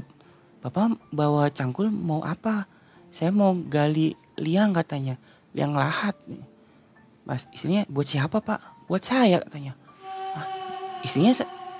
bapak 0.64 0.96
bawa 1.12 1.52
cangkul 1.52 1.92
mau 1.92 2.24
apa 2.24 2.64
saya 3.12 3.30
mau 3.30 3.54
gali 3.54 4.16
liang 4.40 4.74
katanya 4.74 5.20
liang 5.54 5.72
lahat 5.72 6.18
mas 7.24 7.48
istrinya 7.54 7.88
buat 7.88 8.04
siapa 8.04 8.42
pak? 8.44 8.60
Buat 8.84 9.02
saya 9.06 9.40
katanya. 9.40 9.72
Ah, 10.36 10.46
istrinya 11.00 11.32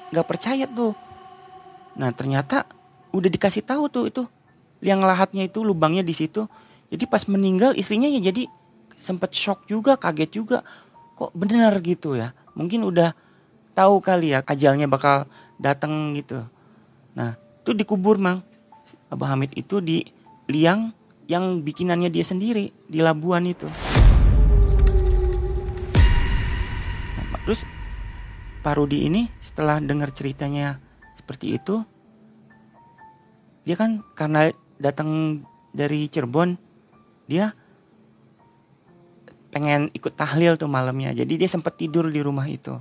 nggak 0.09 0.27
percaya 0.27 0.65
tuh. 0.65 0.97
Nah 1.99 2.15
ternyata 2.17 2.65
udah 3.13 3.29
dikasih 3.29 3.67
tahu 3.67 3.93
tuh 3.93 4.05
itu. 4.09 4.23
Liang 4.81 5.05
lahatnya 5.05 5.45
itu 5.45 5.61
lubangnya 5.61 6.01
di 6.01 6.17
situ. 6.17 6.49
Jadi 6.89 7.05
pas 7.05 7.27
meninggal 7.29 7.77
istrinya 7.77 8.09
ya 8.09 8.21
jadi 8.25 8.49
sempat 8.97 9.37
shock 9.37 9.69
juga 9.69 10.01
kaget 10.01 10.31
juga. 10.33 10.65
Kok 11.15 11.37
benar 11.37 11.77
gitu 11.85 12.17
ya? 12.17 12.33
Mungkin 12.57 12.87
udah 12.87 13.13
tahu 13.77 14.01
kali 14.01 14.33
ya 14.33 14.41
ajalnya 14.47 14.89
bakal 14.89 15.29
datang 15.61 16.15
gitu. 16.17 16.41
Nah 17.13 17.37
itu 17.61 17.77
dikubur 17.77 18.17
mang. 18.17 18.41
Abah 19.13 19.37
Hamid 19.37 19.55
itu 19.55 19.79
di 19.79 20.05
liang 20.49 20.93
yang 21.31 21.65
bikinannya 21.65 22.13
dia 22.13 22.25
sendiri 22.27 22.73
di 22.89 22.99
Labuan 23.01 23.49
itu 23.49 23.69
nah, 27.17 27.41
terus 27.45 27.65
Pak 28.65 28.75
Rudi 28.81 29.09
ini 29.09 29.29
setelah 29.45 29.81
dengar 29.81 30.13
ceritanya 30.13 30.81
seperti 31.17 31.57
itu 31.57 31.85
dia 33.65 33.77
kan 33.81 34.05
karena 34.13 34.53
datang 34.77 35.41
dari 35.73 36.07
Cirebon 36.13 36.61
dia 37.25 37.57
pengen 39.55 39.87
ikut 39.95 40.19
tahlil 40.19 40.59
tuh 40.59 40.67
malamnya. 40.67 41.15
Jadi 41.15 41.39
dia 41.39 41.47
sempat 41.47 41.79
tidur 41.79 42.11
di 42.11 42.19
rumah 42.19 42.43
itu, 42.51 42.75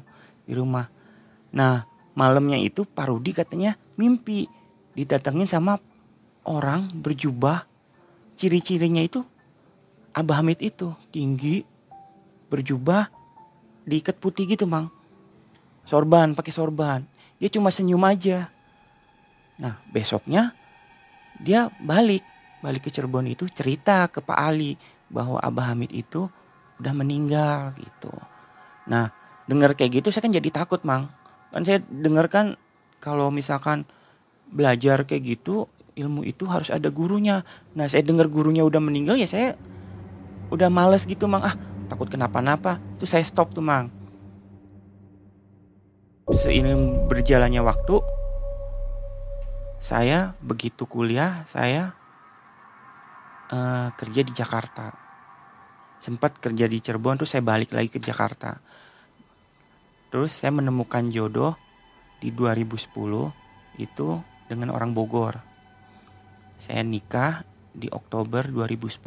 di 0.50 0.58
rumah. 0.58 0.90
Nah, 1.54 1.86
malamnya 2.18 2.58
itu 2.58 2.82
Pak 2.82 3.14
Rudi 3.14 3.30
katanya 3.30 3.78
mimpi 3.94 4.50
didatengin 4.98 5.46
sama 5.46 5.78
orang 6.50 6.90
berjubah. 6.98 7.70
Ciri-cirinya 8.34 9.02
itu 9.04 9.22
Abah 10.14 10.42
Hamid 10.42 10.62
itu 10.62 10.94
tinggi, 11.10 11.66
berjubah, 12.50 13.10
diikat 13.90 14.22
putih 14.22 14.46
gitu, 14.46 14.70
Mang. 14.70 14.94
Sorban, 15.84 16.38
pakai 16.38 16.54
sorban. 16.54 17.02
Dia 17.42 17.50
cuma 17.50 17.74
senyum 17.74 18.02
aja. 18.06 18.54
Nah, 19.58 19.82
besoknya 19.90 20.54
dia 21.42 21.74
balik, 21.82 22.22
balik 22.62 22.88
ke 22.88 22.90
Cirebon 22.94 23.26
itu 23.26 23.50
cerita 23.50 24.06
ke 24.08 24.22
Pak 24.22 24.38
Ali 24.38 24.78
bahwa 25.10 25.42
Abah 25.42 25.74
Hamid 25.74 25.92
itu 25.92 26.30
udah 26.78 26.94
meninggal 26.94 27.74
gitu. 27.78 28.14
Nah, 28.86 29.10
dengar 29.50 29.74
kayak 29.74 30.02
gitu 30.02 30.14
saya 30.14 30.26
kan 30.26 30.34
jadi 30.34 30.50
takut, 30.54 30.86
Mang. 30.86 31.10
Kan 31.50 31.66
saya 31.66 31.82
dengar 31.82 32.30
kan 32.30 32.56
kalau 33.02 33.34
misalkan 33.34 33.86
belajar 34.50 35.04
kayak 35.10 35.38
gitu, 35.38 35.68
ilmu 35.94 36.26
itu 36.26 36.50
harus 36.50 36.74
ada 36.74 36.90
gurunya. 36.90 37.46
Nah, 37.78 37.86
saya 37.90 38.06
dengar 38.06 38.30
gurunya 38.30 38.66
udah 38.66 38.82
meninggal 38.82 39.18
ya 39.18 39.30
saya 39.30 39.58
udah 40.50 40.70
males 40.70 41.06
gitu, 41.06 41.26
Mang. 41.30 41.46
Ah, 41.46 41.56
takut 41.90 42.10
kenapa-napa. 42.10 42.82
Itu 42.98 43.06
saya 43.10 43.26
stop 43.26 43.54
tuh, 43.54 43.66
Mang. 43.66 43.90
Seiring 46.30 47.06
berjalannya 47.12 47.62
waktu, 47.62 48.00
saya 49.78 50.34
begitu 50.40 50.88
kuliah, 50.88 51.44
saya 51.46 51.94
uh, 53.54 53.90
kerja 53.94 54.22
di 54.26 54.34
Jakarta 54.34 55.04
sempat 56.04 56.36
kerja 56.36 56.68
di 56.68 56.84
Cirebon 56.84 57.24
tuh 57.24 57.30
saya 57.30 57.40
balik 57.40 57.72
lagi 57.72 57.88
ke 57.88 57.96
Jakarta 57.96 58.60
terus 60.12 60.36
saya 60.36 60.52
menemukan 60.52 61.08
jodoh 61.08 61.56
di 62.20 62.36
2010 62.36 62.92
itu 63.80 64.08
dengan 64.52 64.76
orang 64.76 64.92
Bogor 64.92 65.53
saya 66.64 66.80
nikah 66.80 67.44
di 67.76 67.92
Oktober 67.92 68.48
2010 68.48 69.04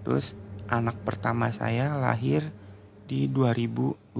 terus 0.00 0.32
anak 0.72 0.96
pertama 1.04 1.52
saya 1.52 1.92
lahir 2.00 2.48
di 3.04 3.28
2012 3.28 4.16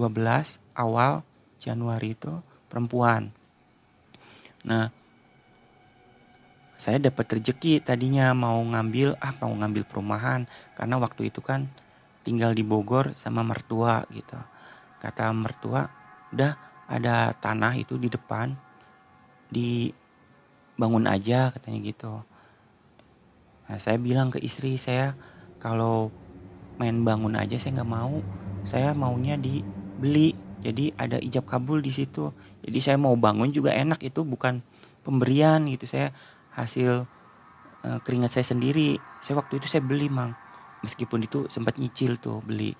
awal 0.76 1.24
Januari 1.56 2.12
itu 2.12 2.44
perempuan. 2.68 3.32
Nah 4.68 4.92
saya 6.76 7.00
dapat 7.00 7.40
rezeki 7.40 7.80
tadinya 7.80 8.36
mau 8.36 8.60
ngambil 8.60 9.16
ah 9.16 9.32
mau 9.40 9.56
ngambil 9.56 9.88
perumahan 9.88 10.44
karena 10.76 11.00
waktu 11.00 11.32
itu 11.32 11.40
kan 11.40 11.72
tinggal 12.20 12.52
di 12.52 12.60
Bogor 12.60 13.16
sama 13.16 13.40
mertua 13.40 14.04
gitu. 14.12 14.36
Kata 15.00 15.32
mertua 15.32 15.88
udah 16.36 16.52
ada 16.84 17.32
tanah 17.32 17.80
itu 17.80 17.96
di 17.96 18.12
depan 18.12 18.52
dibangun 20.76 21.08
aja 21.08 21.50
katanya 21.56 21.78
gitu 21.80 22.14
nah 23.66 23.78
saya 23.82 23.98
bilang 23.98 24.30
ke 24.30 24.38
istri 24.44 24.78
saya 24.78 25.18
kalau 25.58 26.14
main 26.76 27.02
bangun 27.02 27.34
aja 27.34 27.56
saya 27.58 27.82
nggak 27.82 27.90
mau 27.90 28.20
saya 28.62 28.92
maunya 28.92 29.34
dibeli 29.40 30.36
jadi 30.62 30.94
ada 31.00 31.18
ijab 31.18 31.48
kabul 31.48 31.82
di 31.82 31.90
situ 31.90 32.30
jadi 32.62 32.78
saya 32.78 32.96
mau 33.00 33.16
bangun 33.18 33.50
juga 33.50 33.74
enak 33.74 34.04
itu 34.04 34.22
bukan 34.22 34.62
pemberian 35.02 35.66
gitu 35.66 35.88
saya 35.88 36.14
hasil 36.56 37.04
uh, 37.86 37.98
keringat 38.02 38.34
saya 38.34 38.46
sendiri. 38.48 38.98
Saya 39.22 39.38
waktu 39.38 39.62
itu 39.62 39.70
saya 39.70 39.84
beli 39.86 40.10
mang, 40.10 40.34
meskipun 40.82 41.22
itu 41.22 41.46
sempat 41.52 41.78
nyicil 41.78 42.18
tuh 42.18 42.42
beli. 42.42 42.74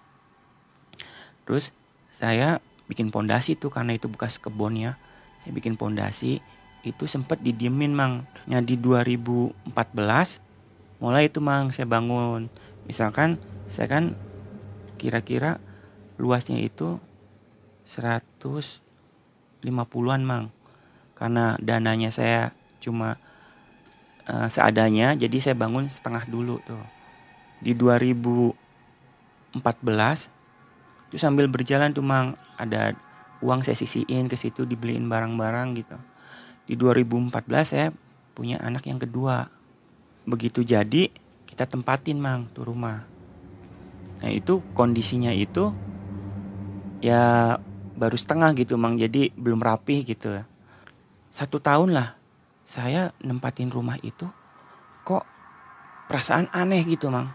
Terus 1.46 1.70
saya 2.10 2.58
bikin 2.90 3.14
pondasi 3.14 3.54
tuh 3.54 3.70
karena 3.70 3.94
itu 3.94 4.10
bekas 4.10 4.42
kebun 4.42 4.74
ya. 4.74 4.98
Saya 5.44 5.52
bikin 5.54 5.78
pondasi 5.78 6.42
itu 6.86 7.10
sempat 7.10 7.42
didiemin 7.42 7.90
mang. 7.90 8.22
Nah 8.46 8.62
di 8.62 8.78
2014 8.78 9.66
mulai 11.02 11.26
itu 11.26 11.42
mang 11.42 11.74
saya 11.74 11.90
bangun. 11.90 12.46
Misalkan 12.86 13.42
saya 13.66 13.90
kan 13.90 14.14
kira-kira 14.96 15.58
luasnya 16.16 16.62
itu 16.62 17.02
150-an 17.90 20.22
mang. 20.22 20.54
Karena 21.18 21.58
dananya 21.58 22.14
saya 22.14 22.54
cuma 22.78 23.18
uh, 24.30 24.46
seadanya 24.46 25.18
jadi 25.18 25.36
saya 25.42 25.56
bangun 25.58 25.90
setengah 25.90 26.22
dulu 26.28 26.62
tuh 26.62 26.96
di 27.62 27.72
2014 27.72 29.56
itu 31.10 31.16
sambil 31.16 31.48
berjalan 31.48 31.94
tuh 31.94 32.04
mang 32.04 32.36
ada 32.60 32.92
uang 33.40 33.64
saya 33.64 33.78
sisihin 33.78 34.28
ke 34.28 34.36
situ 34.36 34.68
dibeliin 34.68 35.08
barang-barang 35.08 35.80
gitu 35.80 35.96
di 36.66 36.74
2014 36.74 37.30
saya 37.62 37.88
punya 38.34 38.58
anak 38.58 38.90
yang 38.90 38.98
kedua. 38.98 39.46
Begitu 40.26 40.66
jadi 40.66 41.08
kita 41.46 41.64
tempatin 41.70 42.18
mang 42.18 42.50
tuh 42.50 42.66
rumah. 42.66 43.06
Nah 44.20 44.30
itu 44.34 44.60
kondisinya 44.74 45.30
itu 45.30 45.70
ya 46.98 47.54
baru 47.96 48.18
setengah 48.18 48.52
gitu 48.58 48.74
mang 48.76 48.98
jadi 48.98 49.30
belum 49.32 49.62
rapih 49.62 50.02
gitu. 50.02 50.42
Satu 51.30 51.62
tahun 51.62 51.94
lah 51.94 52.18
saya 52.66 53.14
nempatin 53.22 53.70
rumah 53.70 53.96
itu 54.02 54.26
kok 55.06 55.22
perasaan 56.10 56.50
aneh 56.50 56.82
gitu 56.82 57.08
mang. 57.08 57.30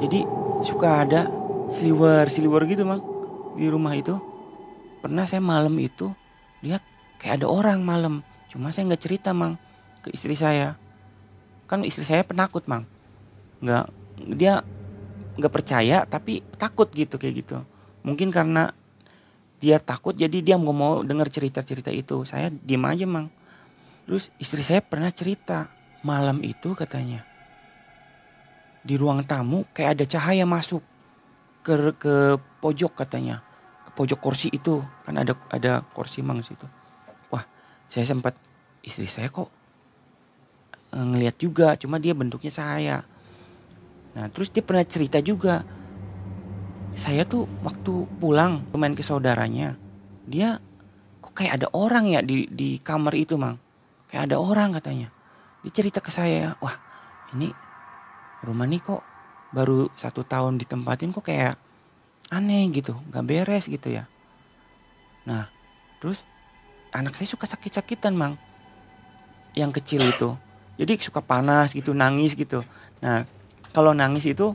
Jadi 0.00 0.24
suka 0.64 1.04
ada 1.04 1.28
sliwer 1.68 2.26
sliwer 2.32 2.64
gitu 2.64 2.88
mang 2.88 3.04
di 3.54 3.68
rumah 3.68 3.92
itu. 3.92 4.16
Pernah 5.04 5.28
saya 5.28 5.44
malam 5.44 5.76
itu 5.76 6.08
lihat 6.64 6.80
kayak 7.22 7.38
ada 7.38 7.46
orang 7.46 7.78
malam. 7.86 8.26
Cuma 8.50 8.74
saya 8.74 8.90
nggak 8.90 9.02
cerita 9.06 9.30
mang 9.30 9.54
ke 10.02 10.10
istri 10.10 10.34
saya. 10.34 10.74
Kan 11.70 11.86
istri 11.86 12.02
saya 12.02 12.26
penakut 12.26 12.66
mang. 12.66 12.82
Nggak 13.62 13.86
dia 14.34 14.66
nggak 15.38 15.52
percaya 15.54 16.02
tapi 16.04 16.42
takut 16.58 16.90
gitu 16.90 17.16
kayak 17.16 17.46
gitu. 17.46 17.62
Mungkin 18.02 18.34
karena 18.34 18.74
dia 19.62 19.78
takut 19.78 20.18
jadi 20.18 20.42
dia 20.42 20.58
mau 20.58 20.74
mau 20.74 21.06
dengar 21.06 21.30
cerita 21.30 21.62
cerita 21.62 21.94
itu. 21.94 22.26
Saya 22.26 22.50
diem 22.50 22.82
aja 22.82 23.06
mang. 23.06 23.30
Terus 24.02 24.34
istri 24.42 24.66
saya 24.66 24.82
pernah 24.82 25.14
cerita 25.14 25.70
malam 26.02 26.42
itu 26.42 26.74
katanya 26.74 27.22
di 28.82 28.98
ruang 28.98 29.22
tamu 29.22 29.62
kayak 29.70 29.94
ada 29.94 30.04
cahaya 30.10 30.42
masuk 30.42 30.82
ke 31.62 31.94
ke 31.94 32.34
pojok 32.58 32.98
katanya. 32.98 33.46
Ke 33.86 33.94
pojok 33.94 34.18
kursi 34.18 34.50
itu. 34.50 34.82
Kan 35.06 35.22
ada 35.22 35.38
ada 35.54 35.86
kursi 35.94 36.18
mang 36.26 36.42
situ 36.42 36.81
saya 37.92 38.08
sempat 38.08 38.32
istri 38.80 39.04
saya 39.04 39.28
kok 39.28 39.52
eh, 40.96 41.04
ngelihat 41.04 41.36
juga 41.36 41.76
cuma 41.76 42.00
dia 42.00 42.16
bentuknya 42.16 42.48
saya. 42.48 43.04
Nah 44.16 44.32
terus 44.32 44.48
dia 44.48 44.64
pernah 44.64 44.80
cerita 44.88 45.20
juga 45.20 45.60
saya 46.96 47.28
tuh 47.28 47.44
waktu 47.60 48.08
pulang 48.16 48.64
main 48.72 48.96
ke 48.96 49.04
saudaranya 49.04 49.76
dia 50.24 50.56
kok 51.20 51.36
kayak 51.36 51.60
ada 51.60 51.68
orang 51.76 52.08
ya 52.08 52.24
di 52.24 52.48
di 52.48 52.80
kamar 52.80 53.12
itu 53.12 53.36
mang? 53.36 53.60
Kayak 54.08 54.32
ada 54.32 54.36
orang 54.40 54.72
katanya. 54.72 55.12
Dia 55.60 55.72
cerita 55.76 56.00
ke 56.00 56.08
saya 56.08 56.56
wah 56.64 56.80
ini 57.36 57.52
rumah 58.40 58.64
ini 58.64 58.80
kok 58.80 59.04
baru 59.52 59.92
satu 59.92 60.24
tahun 60.24 60.56
ditempatin 60.56 61.12
kok 61.12 61.28
kayak 61.28 61.60
aneh 62.32 62.72
gitu 62.72 62.96
nggak 63.12 63.24
beres 63.28 63.68
gitu 63.68 63.92
ya. 63.92 64.08
Nah 65.28 65.52
terus 66.00 66.24
anak 66.92 67.16
saya 67.16 67.28
suka 67.32 67.48
sakit-sakitan 67.48 68.12
mang. 68.12 68.36
Yang 69.56 69.82
kecil 69.82 70.04
itu. 70.04 70.36
Jadi 70.76 71.00
suka 71.00 71.24
panas 71.24 71.72
gitu 71.72 71.96
nangis 71.96 72.36
gitu. 72.36 72.64
Nah 73.00 73.24
kalau 73.72 73.96
nangis 73.96 74.28
itu 74.28 74.52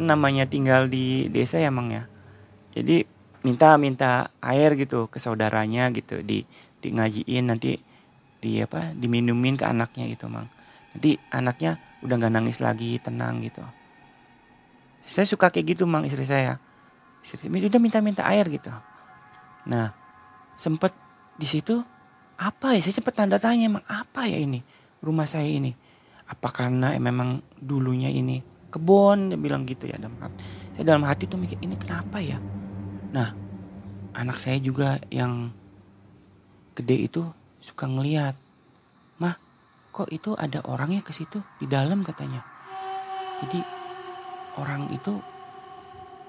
namanya 0.00 0.48
tinggal 0.48 0.88
di 0.88 1.28
desa 1.28 1.60
ya 1.60 1.68
mang 1.68 1.92
ya. 1.92 2.08
Jadi 2.74 3.04
minta 3.44 3.76
minta 3.76 4.32
air 4.40 4.72
gitu 4.80 5.06
ke 5.12 5.20
saudaranya 5.20 5.92
gitu 5.92 6.24
di 6.24 6.48
di 6.80 6.88
ngajiin 6.92 7.44
nanti 7.44 7.76
di 8.40 8.60
apa 8.60 8.92
diminumin 8.96 9.56
ke 9.60 9.64
anaknya 9.68 10.08
itu 10.08 10.28
mang. 10.28 10.48
Nanti 10.96 11.20
anaknya 11.32 11.80
udah 12.04 12.14
nggak 12.20 12.32
nangis 12.32 12.58
lagi 12.60 12.96
tenang 13.00 13.44
gitu. 13.44 13.64
Saya 15.04 15.28
suka 15.28 15.52
kayak 15.52 15.76
gitu 15.76 15.84
mang 15.84 16.08
istri 16.08 16.24
saya. 16.24 16.56
Istri 17.20 17.48
saya 17.48 17.68
udah 17.68 17.80
minta-minta 17.80 18.24
air 18.24 18.48
gitu. 18.48 18.72
Nah 19.68 19.92
sempet 20.56 21.03
di 21.34 21.46
situ 21.46 21.82
apa 22.38 22.74
ya? 22.74 22.80
Saya 22.82 22.94
sempet 22.98 23.14
tanda 23.14 23.38
tanya 23.38 23.70
emang 23.70 23.84
apa 23.86 24.26
ya 24.26 24.38
ini? 24.38 24.62
Rumah 25.02 25.26
saya 25.26 25.46
ini. 25.46 25.70
Apa 26.24 26.50
karena 26.50 26.96
memang 26.96 27.44
dulunya 27.60 28.08
ini 28.10 28.40
kebun? 28.72 29.34
Dia 29.34 29.38
bilang 29.38 29.68
gitu 29.68 29.86
ya 29.86 30.00
dalam 30.00 30.18
hati. 30.18 30.38
Saya 30.74 30.84
dalam 30.84 31.04
hati 31.06 31.24
tuh 31.30 31.38
mikir 31.38 31.58
ini 31.62 31.78
kenapa 31.78 32.18
ya? 32.18 32.38
Nah 33.14 33.28
anak 34.14 34.38
saya 34.42 34.58
juga 34.58 34.98
yang 35.10 35.50
gede 36.74 37.06
itu 37.06 37.22
suka 37.62 37.86
ngeliat 37.86 38.34
mah 39.22 39.38
kok 39.94 40.10
itu 40.10 40.34
ada 40.34 40.64
orangnya 40.66 41.06
ke 41.06 41.14
situ? 41.14 41.38
Di 41.62 41.70
dalam 41.70 42.02
katanya. 42.02 42.42
Jadi 43.44 43.60
orang 44.58 44.90
itu 44.90 45.18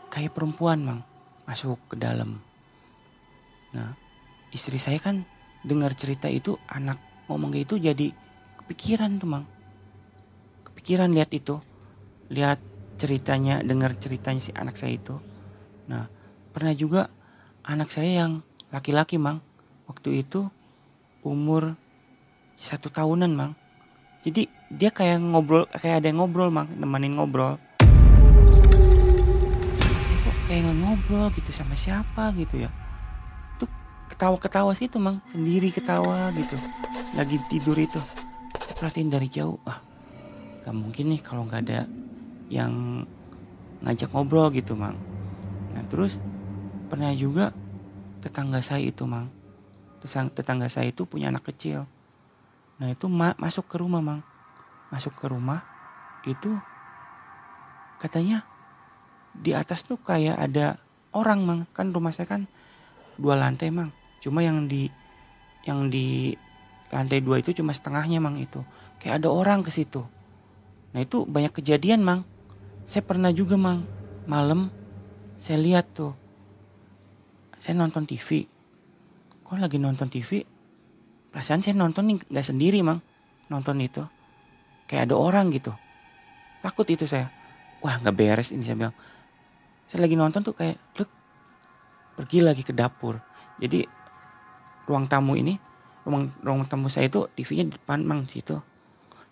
kayak 0.10 0.34
perempuan 0.34 0.86
mang 0.86 1.02
masuk 1.46 1.78
ke 1.90 1.96
dalam. 1.98 2.42
Nah 3.74 4.05
istri 4.56 4.80
saya 4.80 5.04
kan 5.04 5.28
dengar 5.68 5.92
cerita 6.00 6.32
itu 6.32 6.56
anak 6.72 6.96
ngomong 7.28 7.52
gitu 7.52 7.76
jadi 7.76 8.16
kepikiran 8.64 9.20
tuh 9.20 9.28
mang. 9.28 9.46
Kepikiran 10.64 11.12
lihat 11.12 11.36
itu. 11.36 11.60
Lihat 12.32 12.64
ceritanya 12.96 13.60
dengar 13.60 13.92
ceritanya 14.00 14.40
si 14.40 14.56
anak 14.56 14.80
saya 14.80 14.96
itu. 14.96 15.20
Nah 15.92 16.08
pernah 16.56 16.72
juga 16.72 17.12
anak 17.68 17.92
saya 17.92 18.24
yang 18.24 18.40
laki-laki 18.72 19.20
mang. 19.20 19.44
Waktu 19.92 20.24
itu 20.24 20.48
umur 21.20 21.76
satu 22.56 22.88
tahunan 22.88 23.36
mang. 23.36 23.52
Jadi 24.24 24.48
dia 24.72 24.90
kayak 24.90 25.20
ngobrol 25.20 25.68
kayak 25.68 26.00
ada 26.00 26.08
yang 26.08 26.24
ngobrol 26.24 26.48
mang. 26.48 26.72
Nemenin 26.72 27.20
ngobrol. 27.20 27.60
Kayak 30.46 30.78
ngobrol 30.78 31.28
gitu 31.34 31.50
sama 31.52 31.74
siapa 31.74 32.30
gitu 32.38 32.62
ya 32.62 32.85
ketawa-ketawa 34.16 34.72
sih 34.72 34.88
itu 34.88 34.96
mang. 34.96 35.20
Sendiri 35.28 35.76
ketawa 35.76 36.32
gitu. 36.32 36.56
Lagi 37.20 37.36
tidur 37.52 37.76
itu. 37.76 38.00
Perhatiin 38.80 39.12
dari 39.12 39.28
jauh 39.28 39.60
ah 39.68 39.84
gak 40.66 40.74
mungkin 40.74 41.14
nih 41.14 41.22
kalau 41.22 41.46
nggak 41.46 41.62
ada 41.70 41.86
yang 42.50 43.06
ngajak 43.86 44.10
ngobrol 44.10 44.50
gitu 44.50 44.74
mang. 44.74 44.98
Nah 45.76 45.84
terus 45.92 46.18
pernah 46.90 47.14
juga 47.14 47.54
tetangga 48.24 48.64
saya 48.66 48.82
itu 48.82 49.06
mang. 49.06 49.30
Tetangga 50.02 50.66
saya 50.72 50.90
itu 50.90 51.06
punya 51.06 51.30
anak 51.30 51.46
kecil. 51.54 51.86
Nah 52.82 52.88
itu 52.90 53.06
ma 53.06 53.38
masuk 53.38 53.70
ke 53.70 53.78
rumah 53.78 54.02
mang, 54.02 54.26
masuk 54.90 55.14
ke 55.14 55.30
rumah 55.30 55.62
itu 56.26 56.58
katanya 58.02 58.42
di 59.38 59.54
atas 59.54 59.86
tuh 59.86 60.02
kayak 60.02 60.40
ada 60.40 60.82
orang 61.14 61.46
mang. 61.46 61.62
Kan 61.78 61.94
rumah 61.94 62.10
saya 62.10 62.26
kan 62.26 62.50
dua 63.22 63.38
lantai 63.38 63.70
mang 63.70 63.94
cuma 64.22 64.44
yang 64.44 64.68
di 64.70 64.90
yang 65.66 65.90
di 65.90 66.36
lantai 66.94 67.20
dua 67.20 67.42
itu 67.42 67.52
cuma 67.56 67.74
setengahnya 67.74 68.22
mang 68.22 68.38
itu. 68.38 68.62
Kayak 69.02 69.26
ada 69.26 69.30
orang 69.34 69.66
ke 69.66 69.74
situ. 69.74 70.06
Nah 70.94 71.00
itu 71.02 71.28
banyak 71.28 71.52
kejadian 71.52 72.06
mang. 72.06 72.22
Saya 72.86 73.02
pernah 73.02 73.34
juga 73.34 73.58
mang 73.58 73.84
malam 74.26 74.70
saya 75.36 75.60
lihat 75.62 75.92
tuh 75.94 76.16
saya 77.62 77.78
nonton 77.78 78.06
TV 78.10 78.46
kok 79.46 79.62
lagi 79.62 79.78
nonton 79.78 80.10
TV 80.10 80.42
perasaan 81.30 81.62
saya 81.62 81.78
nonton 81.78 82.10
nih 82.10 82.18
nggak 82.26 82.46
sendiri 82.46 82.82
mang 82.82 83.02
nonton 83.50 83.78
itu. 83.82 84.02
Kayak 84.86 85.10
ada 85.12 85.16
orang 85.18 85.50
gitu. 85.54 85.74
Takut 86.62 86.86
itu 86.90 87.06
saya. 87.06 87.30
Wah 87.82 88.02
nggak 88.02 88.16
beres 88.16 88.50
ini 88.54 88.66
saya 88.66 88.78
bilang. 88.78 88.96
Saya 89.86 90.06
lagi 90.06 90.16
nonton 90.18 90.42
tuh 90.42 90.58
kayak 90.58 90.78
pergi 92.18 92.40
lagi 92.42 92.66
ke 92.66 92.74
dapur. 92.74 93.22
Jadi 93.62 93.86
ruang 94.86 95.10
tamu 95.10 95.38
ini 95.38 95.58
ruang 96.06 96.30
ruang 96.46 96.64
tamu 96.70 96.88
saya 96.88 97.10
itu 97.10 97.26
TV-nya 97.34 97.70
di 97.70 97.74
depan 97.76 98.06
mang 98.06 98.30
situ. 98.30 98.62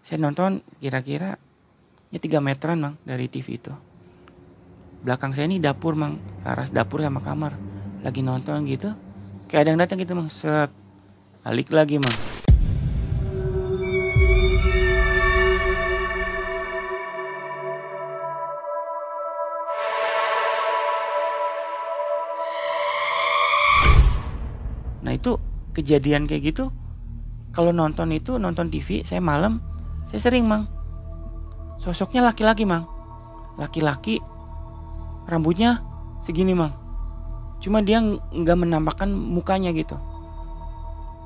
Saya 0.03 0.19
nonton 0.19 0.65
kira-kira 0.81 1.37
ya 2.09 2.19
tiga 2.19 2.41
meteran 2.41 2.81
mang 2.81 2.95
dari 3.05 3.29
TV 3.29 3.61
itu. 3.61 3.73
Belakang 5.05 5.37
saya 5.37 5.45
ini 5.47 5.61
dapur 5.61 5.93
mang 5.93 6.17
ke 6.41 6.47
arah 6.49 6.67
dapur 6.67 7.05
sama 7.05 7.21
kamar. 7.21 7.55
Lagi 8.01 8.25
nonton 8.25 8.65
gitu 8.65 8.91
kayak 9.47 9.61
ada 9.63 9.69
yang 9.77 9.79
datang 9.79 9.97
gitu 10.01 10.17
mang 10.17 10.33
set. 10.33 10.73
Balik 11.45 11.69
lagi 11.69 12.01
mang 12.01 12.32
Nah 25.13 25.21
itu 25.21 25.37
kejadian 25.77 26.25
kayak 26.25 26.41
gitu 26.49 26.73
kalau 27.53 27.69
nonton 27.69 28.09
itu 28.09 28.41
nonton 28.41 28.73
TV 28.73 29.05
saya 29.05 29.21
malam 29.21 29.61
saya 30.09 30.25
sering 30.25 30.49
mang. 30.49 30.65
Sosoknya 31.77 32.25
laki-laki 32.25 32.65
mang. 32.65 32.89
Laki-laki 33.61 34.17
rambutnya 35.29 35.85
segini 36.25 36.57
mang. 36.57 36.73
Cuma 37.61 37.85
dia 37.85 38.01
nggak 38.01 38.57
menampakkan 38.57 39.13
mukanya 39.13 39.69
gitu. 39.77 40.01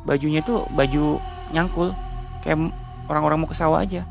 Bajunya 0.03 0.43
tuh 0.43 0.67
baju 0.75 1.23
nyangkul 1.55 1.95
kayak 2.43 2.59
orang-orang 3.07 3.39
mau 3.39 3.47
ke 3.47 3.55
sawah 3.55 3.87
aja. 3.87 4.03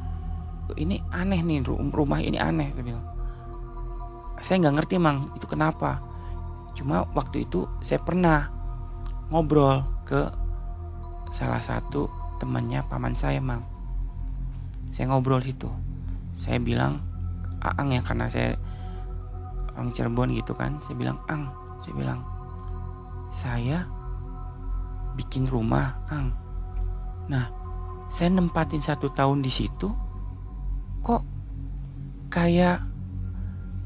Ini 0.73 1.05
aneh 1.13 1.45
nih 1.45 1.69
rumah 1.69 2.25
ini 2.25 2.41
aneh 2.41 2.73
saya 4.41 4.57
nggak 4.57 4.77
ngerti 4.81 4.97
mang 4.97 5.29
itu 5.37 5.45
kenapa. 5.45 6.01
Cuma 6.73 7.05
waktu 7.13 7.45
itu 7.45 7.69
saya 7.85 8.01
pernah 8.01 8.56
ngobrol 9.31 9.83
ke 10.07 10.31
salah 11.35 11.61
satu 11.61 12.07
temannya 12.39 12.85
paman 12.87 13.17
saya 13.19 13.43
mang. 13.43 13.65
Saya 14.95 15.11
ngobrol 15.11 15.43
situ. 15.43 15.69
Saya 16.37 16.61
bilang 16.61 17.03
Aang 17.65 17.91
ya 17.91 18.05
karena 18.05 18.31
saya 18.31 18.55
orang 19.75 19.91
Cirebon 19.91 20.31
gitu 20.37 20.55
kan. 20.55 20.79
Saya 20.85 20.95
bilang 20.95 21.19
Ang 21.27 21.51
saya 21.83 21.95
bilang 21.97 22.21
saya 23.31 23.85
bikin 25.19 25.49
rumah 25.51 25.99
Ang 26.13 26.33
nah 27.27 27.51
saya 28.07 28.31
nempatin 28.31 28.79
satu 28.79 29.11
tahun 29.11 29.43
di 29.43 29.51
situ 29.51 29.91
kok 31.03 31.27
kayak 32.31 32.79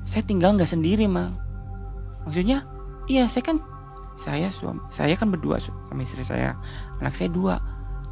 saya 0.04 0.22
tinggal 0.26 0.56
nggak 0.56 0.68
sendiri 0.68 1.08
mang. 1.08 1.38
Maksudnya 2.26 2.66
iya 3.08 3.24
saya 3.30 3.46
kan 3.46 3.69
saya 4.20 4.52
suami 4.52 4.84
saya 4.92 5.16
kan 5.16 5.32
berdua 5.32 5.56
sama 5.56 6.04
istri 6.04 6.20
saya. 6.20 6.60
Anak 7.00 7.16
saya 7.16 7.32
dua. 7.32 7.56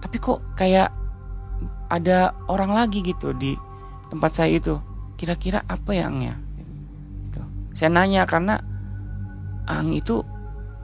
Tapi 0.01 0.17
kok 0.17 0.41
kayak 0.57 0.89
ada 1.93 2.33
orang 2.49 2.73
lagi 2.73 3.05
gitu 3.05 3.37
di 3.37 3.53
tempat 4.09 4.41
saya 4.41 4.57
itu. 4.57 4.81
Kira-kira 5.21 5.61
apa 5.69 5.93
yangnya 5.93 6.39
gitu. 7.27 7.43
saya 7.75 7.91
nanya 7.91 8.23
karena 8.25 8.63
ang 9.67 9.93
itu 9.93 10.23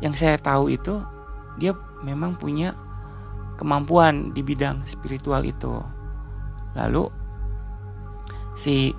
yang 0.02 0.12
saya 0.12 0.36
tahu 0.36 0.74
itu 0.74 1.00
dia 1.56 1.72
memang 2.02 2.34
punya 2.34 2.74
kemampuan 3.56 4.36
di 4.36 4.44
bidang 4.44 4.84
spiritual 4.84 5.40
itu. 5.46 5.80
Lalu 6.76 7.08
si 8.58 8.92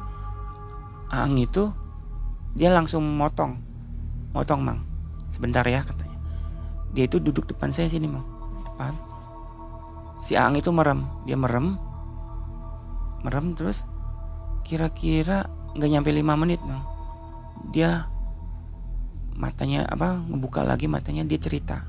ang 1.13 1.37
itu 1.37 1.69
dia 2.57 2.73
langsung 2.73 3.05
motong. 3.13 3.61
Motong 4.33 4.63
mang. 4.63 4.81
Sebentar 5.29 5.67
ya 5.67 5.83
kata 5.83 6.04
dia 6.95 7.11
itu 7.11 7.19
duduk 7.19 7.43
depan 7.51 7.75
saya 7.75 7.91
sini 7.91 8.07
mang. 8.07 8.23
Depan 8.63 8.95
si 10.25 10.33
Aang 10.33 10.57
itu 10.57 10.73
merem. 10.73 11.05
Dia 11.29 11.37
merem. 11.37 11.77
Merem 13.21 13.53
terus. 13.53 13.83
Kira-kira 14.65 15.45
nggak 15.77 15.91
nyampe 15.91 16.09
lima 16.09 16.33
menit 16.33 16.63
mang. 16.65 16.81
Dia 17.69 18.09
matanya 19.35 19.83
apa 19.85 20.17
ngebuka 20.17 20.63
lagi 20.63 20.87
matanya 20.87 21.21
dia 21.21 21.37
cerita. 21.37 21.83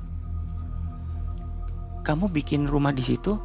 Kamu 2.04 2.28
bikin 2.28 2.66
rumah 2.66 2.90
di 2.90 3.02
situ? 3.06 3.38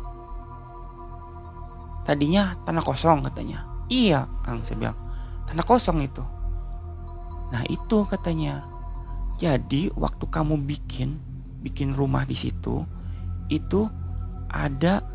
Tadinya 2.03 2.57
tanah 2.65 2.83
kosong 2.83 3.21
katanya. 3.29 3.63
Iya 3.87 4.25
Ang 4.49 4.65
saya 4.65 4.77
bilang. 4.81 4.97
Tanah 5.45 5.65
kosong 5.65 6.01
itu. 6.01 6.25
Nah 7.53 7.63
itu 7.69 8.03
katanya. 8.09 8.65
Jadi 9.41 9.89
waktu 9.97 10.25
kamu 10.29 10.61
bikin 10.69 11.30
bikin 11.61 11.93
rumah 11.93 12.25
di 12.25 12.33
situ 12.33 12.83
itu 13.47 13.85
ada 14.49 15.05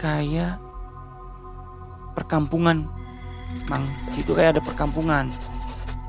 kayak 0.00 0.58
perkampungan 2.16 2.88
mang. 3.70 3.84
Itu 4.16 4.34
kayak 4.34 4.58
ada 4.58 4.62
perkampungan. 4.64 5.30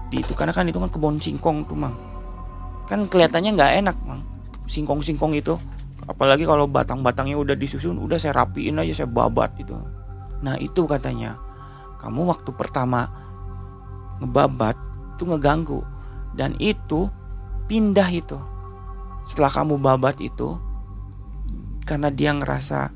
Di 0.09 0.25
itu 0.25 0.33
karena 0.33 0.55
kan 0.55 0.65
itu 0.65 0.81
kan 0.81 0.89
kebun 0.89 1.21
singkong 1.21 1.67
tuh 1.69 1.77
mang. 1.77 1.93
Kan 2.89 3.05
kelihatannya 3.05 3.53
nggak 3.53 3.73
enak 3.85 3.97
mang. 4.07 4.21
Singkong 4.65 5.05
singkong 5.05 5.37
itu. 5.37 5.59
Apalagi 6.09 6.41
kalau 6.41 6.65
batang-batangnya 6.65 7.37
udah 7.37 7.53
disusun 7.53 8.01
udah 8.01 8.17
saya 8.17 8.33
rapiin 8.33 8.81
aja 8.81 9.05
saya 9.05 9.09
babat 9.09 9.53
itu. 9.61 9.77
Nah 10.41 10.57
itu 10.57 10.89
katanya 10.89 11.37
kamu 12.01 12.33
waktu 12.33 12.49
pertama 12.57 13.05
ngebabat 14.23 14.73
itu 15.17 15.23
ngeganggu. 15.29 15.81
Dan 16.33 16.57
itu 16.61 17.09
pindah 17.69 18.09
itu 18.09 18.37
setelah 19.29 19.53
kamu 19.53 19.77
babat 19.77 20.17
itu 20.17 20.57
karena 21.85 22.09
dia 22.09 22.33
ngerasa 22.33 22.89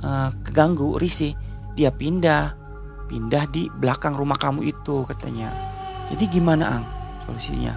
uh, 0.00 0.30
keganggu 0.40 0.96
risih 0.96 1.36
dia 1.76 1.92
pindah 1.92 2.56
pindah 3.04 3.44
di 3.52 3.68
belakang 3.68 4.16
rumah 4.16 4.40
kamu 4.40 4.64
itu 4.72 5.04
katanya. 5.04 5.52
Jadi 6.08 6.24
gimana 6.40 6.80
ang 6.80 6.84
solusinya? 7.28 7.76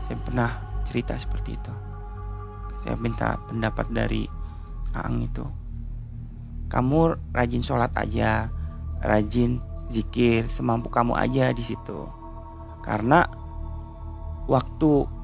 Saya 0.00 0.16
pernah 0.24 0.50
cerita 0.88 1.12
seperti 1.16 1.56
itu. 1.56 1.72
Saya 2.82 2.96
minta 2.96 3.36
pendapat 3.46 3.92
dari 3.92 4.24
ang 4.96 5.20
itu. 5.20 5.44
Kamu 6.72 7.30
rajin 7.36 7.60
sholat 7.60 7.92
aja 8.00 8.48
rajin 9.04 9.60
zikir 9.92 10.48
semampu 10.48 10.88
kamu 10.88 11.12
aja 11.12 11.52
di 11.52 11.60
situ. 11.60 12.08
Karena 12.80 13.28
waktu 14.48 15.21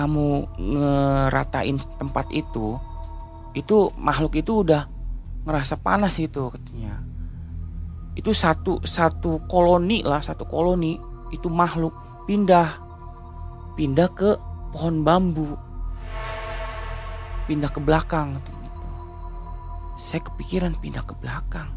kamu 0.00 0.48
ngeratain 0.56 1.76
tempat 2.00 2.32
itu 2.32 2.80
itu 3.52 3.92
makhluk 4.00 4.40
itu 4.40 4.64
udah 4.64 4.88
ngerasa 5.44 5.76
panas 5.76 6.16
itu 6.16 6.48
katanya. 6.48 7.04
Itu 8.16 8.32
satu 8.32 8.80
satu 8.80 9.44
koloni 9.44 10.00
lah 10.00 10.24
satu 10.24 10.48
koloni 10.48 10.96
itu 11.28 11.52
makhluk 11.52 11.92
pindah 12.24 12.80
pindah 13.76 14.08
ke 14.16 14.40
pohon 14.72 15.04
bambu 15.04 15.58
pindah 17.50 17.70
ke 17.74 17.82
belakang 17.82 18.38
gitu. 18.38 18.52
saya 19.98 20.22
kepikiran 20.22 20.78
pindah 20.78 21.02
ke 21.02 21.12
belakang 21.18 21.68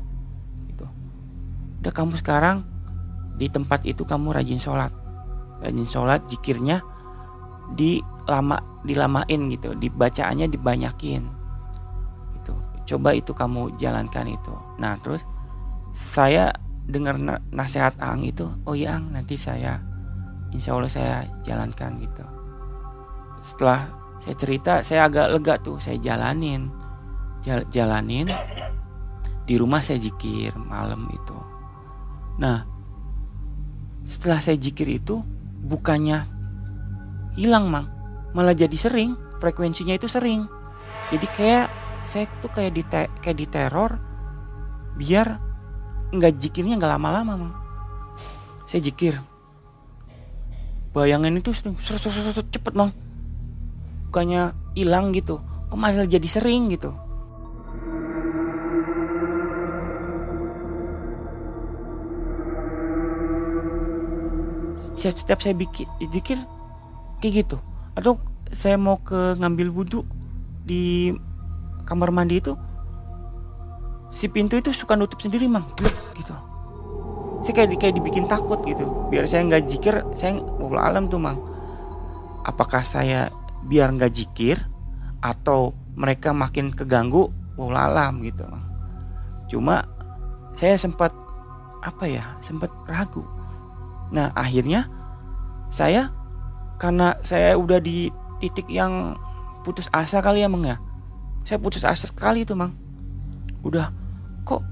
gitu. 0.70 0.86
Udah 1.82 1.92
kamu 1.92 2.16
sekarang 2.22 2.64
di 3.36 3.50
tempat 3.50 3.82
itu 3.84 4.06
kamu 4.06 4.32
rajin 4.32 4.62
sholat. 4.62 4.94
Rajin 5.60 5.90
sholat 5.90 6.24
jikirnya 6.30 6.86
di 7.74 8.00
lama 8.28 8.60
dilamain 8.84 9.42
gitu 9.52 9.76
dibacaannya 9.76 10.48
dibanyakin. 10.52 11.24
Itu 12.40 12.54
coba 12.88 13.16
itu 13.16 13.32
kamu 13.32 13.76
jalankan 13.80 14.28
itu. 14.32 14.54
Nah 14.80 15.00
terus 15.00 15.24
saya 15.94 16.52
dengar 16.84 17.16
nasihat 17.52 17.96
Ang 18.04 18.28
itu 18.28 18.50
oh 18.68 18.76
iya 18.76 19.00
Ang 19.00 19.16
nanti 19.16 19.40
saya 19.40 19.80
insya 20.52 20.76
Allah 20.76 20.92
saya 20.92 21.16
jalankan 21.44 22.00
gitu. 22.00 22.26
Setelah 23.44 23.88
saya 24.24 24.36
cerita 24.40 24.74
saya 24.84 25.08
agak 25.08 25.32
lega 25.32 25.56
tuh 25.60 25.80
saya 25.80 26.00
jalanin. 26.00 26.72
Jal 27.44 27.68
jalanin. 27.72 28.32
Di 29.44 29.60
rumah 29.60 29.84
saya 29.84 30.00
jikir 30.00 30.56
malam 30.56 31.08
itu. 31.12 31.38
Nah 32.40 32.64
setelah 34.04 34.40
saya 34.44 34.60
jikir 34.60 34.88
itu 34.88 35.24
bukannya 35.64 36.28
hilang 37.40 37.72
mang 37.72 37.88
malah 38.34 38.58
jadi 38.58 38.74
sering 38.74 39.13
frekuensinya 39.38 39.93
itu 39.93 40.10
sering. 40.10 40.50
Jadi 41.13 41.28
kayak 41.30 41.67
saya 42.10 42.26
tuh 42.41 42.50
kayak 42.50 42.72
di 42.74 42.84
kayak 43.22 43.38
di 43.38 43.46
teror 43.48 44.02
biar 44.98 45.38
nggak 46.13 46.34
jikirnya 46.41 46.78
nggak 46.82 46.93
lama-lama 46.98 47.34
mang. 47.38 47.54
Saya 48.65 48.82
jikir. 48.82 49.22
Bayangan 50.93 51.34
itu 51.38 51.54
sering 51.54 51.78
cepet 52.50 52.74
mang. 52.74 52.93
Bukannya 54.10 54.54
hilang 54.78 55.13
gitu 55.13 55.41
kok 55.69 55.78
malah 55.78 56.06
jadi 56.06 56.30
sering 56.30 56.69
gitu. 56.69 56.93
Setiap, 64.78 65.15
setiap 65.17 65.39
saya 65.41 65.56
bikin 65.58 65.89
dikir 66.13 66.38
kayak 67.19 67.43
gitu 67.43 67.58
atau 67.94 68.18
saya 68.54 68.78
mau 68.78 69.02
ke 69.02 69.38
ngambil 69.38 69.70
wudhu 69.74 70.02
di 70.66 71.14
kamar 71.86 72.14
mandi 72.14 72.42
itu. 72.42 72.54
Si 74.14 74.30
pintu 74.30 74.62
itu 74.62 74.70
suka 74.70 74.94
nutup 74.94 75.18
sendiri 75.18 75.50
mang. 75.50 75.66
Gitu. 76.14 76.34
Saya 77.44 77.54
kayak 77.54 77.82
kayak 77.82 77.96
dibikin 77.98 78.30
takut 78.30 78.62
gitu. 78.64 79.10
Biar 79.10 79.26
saya 79.26 79.44
nggak 79.50 79.64
jikir 79.68 80.06
saya 80.14 80.38
mau 80.38 80.70
alam 80.78 81.10
tuh 81.10 81.18
mang. 81.18 81.42
Apakah 82.46 82.86
saya 82.86 83.26
biar 83.66 83.90
nggak 83.96 84.14
jikir 84.14 84.62
atau 85.24 85.74
mereka 85.96 86.36
makin 86.36 86.70
keganggu 86.74 87.32
wow 87.56 87.70
alam 87.72 88.20
gitu 88.26 88.44
cuma 89.54 89.86
saya 90.58 90.78
sempat 90.82 91.14
apa 91.84 92.10
ya 92.10 92.24
sempat 92.40 92.74
ragu. 92.90 93.22
Nah 94.10 94.34
akhirnya 94.34 94.90
saya 95.70 96.10
karena 96.78 97.16
saya 97.22 97.56
udah 97.56 97.80
di 97.80 98.10
titik 98.42 98.68
yang 98.68 99.16
putus 99.64 99.88
asa 99.96 100.20
kali 100.20 100.44
ya 100.44 100.50
mang 100.52 100.66
ya? 100.66 100.78
Saya 101.48 101.60
putus 101.60 101.84
asa 101.88 102.08
sekali 102.08 102.44
itu 102.44 102.54
mang. 102.54 102.76
Udah 103.64 103.92
kok 104.44 104.64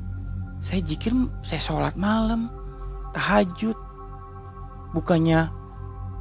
saya 0.60 0.84
jikir 0.84 1.16
saya 1.42 1.62
sholat 1.64 1.96
malam 1.96 2.52
tahajud 3.16 3.76
bukannya 4.92 5.48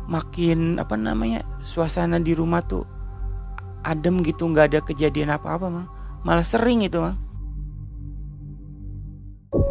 makin 0.07 0.79
apa 0.79 0.95
namanya 0.95 1.43
suasana 1.63 2.19
di 2.19 2.35
rumah 2.35 2.63
tuh 2.63 2.87
adem 3.83 4.23
gitu 4.23 4.47
nggak 4.47 4.75
ada 4.75 4.81
kejadian 4.83 5.35
apa-apa 5.35 5.67
mah 5.71 5.87
malah 6.23 6.47
sering 6.47 6.83
itu 6.83 6.99
mah 6.99 7.19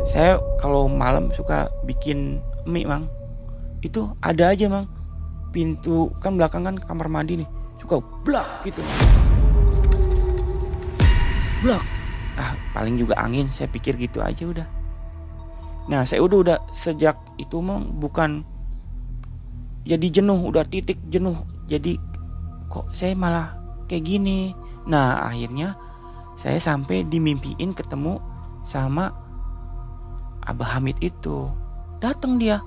saya 0.04 0.39
kalau 0.60 0.91
malam 0.91 1.32
suka 1.32 1.72
bikin 1.88 2.43
mie 2.67 2.88
mang. 2.88 3.08
Itu 3.80 4.12
ada 4.19 4.52
aja 4.52 4.67
mang 4.67 4.91
pintu 5.49 6.13
kan 6.21 6.38
belakang 6.38 6.65
kan 6.65 6.75
kamar 6.77 7.09
mandi 7.12 7.43
nih. 7.43 7.49
Suka 7.81 7.99
blak 8.23 8.63
gitu. 8.65 8.81
Blak. 11.65 11.83
Ah 12.39 12.55
paling 12.71 12.95
juga 12.95 13.19
angin 13.19 13.51
saya 13.51 13.67
pikir 13.67 13.99
gitu 13.99 14.23
aja 14.23 14.47
udah. 14.47 14.67
Nah 15.89 16.05
saya 16.05 16.23
udah 16.23 16.38
udah 16.39 16.57
sejak 16.71 17.17
itu 17.35 17.59
mang 17.59 17.99
bukan 17.99 18.45
jadi 19.83 20.21
jenuh 20.21 20.39
udah 20.47 20.63
titik 20.63 21.01
jenuh. 21.09 21.35
Jadi 21.67 21.99
kok 22.71 22.88
saya 22.95 23.17
malah 23.17 23.57
kayak 23.89 24.05
gini? 24.05 24.55
Nah 24.88 25.27
akhirnya 25.27 25.75
saya 26.39 26.62
sampai 26.62 27.03
dimimpiin 27.03 27.75
ketemu 27.75 28.21
sama 28.63 29.12
Abah 30.47 30.79
Hamid 30.79 30.95
itu. 31.03 31.51
Datang 31.99 32.39
dia. 32.39 32.63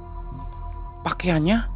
Pakaiannya 1.03 1.72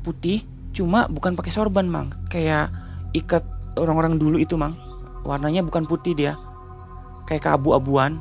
putih 0.00 0.44
cuma 0.70 1.06
bukan 1.10 1.36
pakai 1.36 1.52
sorban 1.52 1.86
mang. 1.86 2.12
Kayak 2.32 2.72
ikat 3.12 3.44
orang-orang 3.76 4.16
dulu 4.16 4.36
itu 4.40 4.56
mang. 4.56 4.76
Warnanya 5.26 5.64
bukan 5.66 5.84
putih 5.84 6.16
dia. 6.16 6.34
Kayak 7.28 7.50
keabu-abuan. 7.50 8.18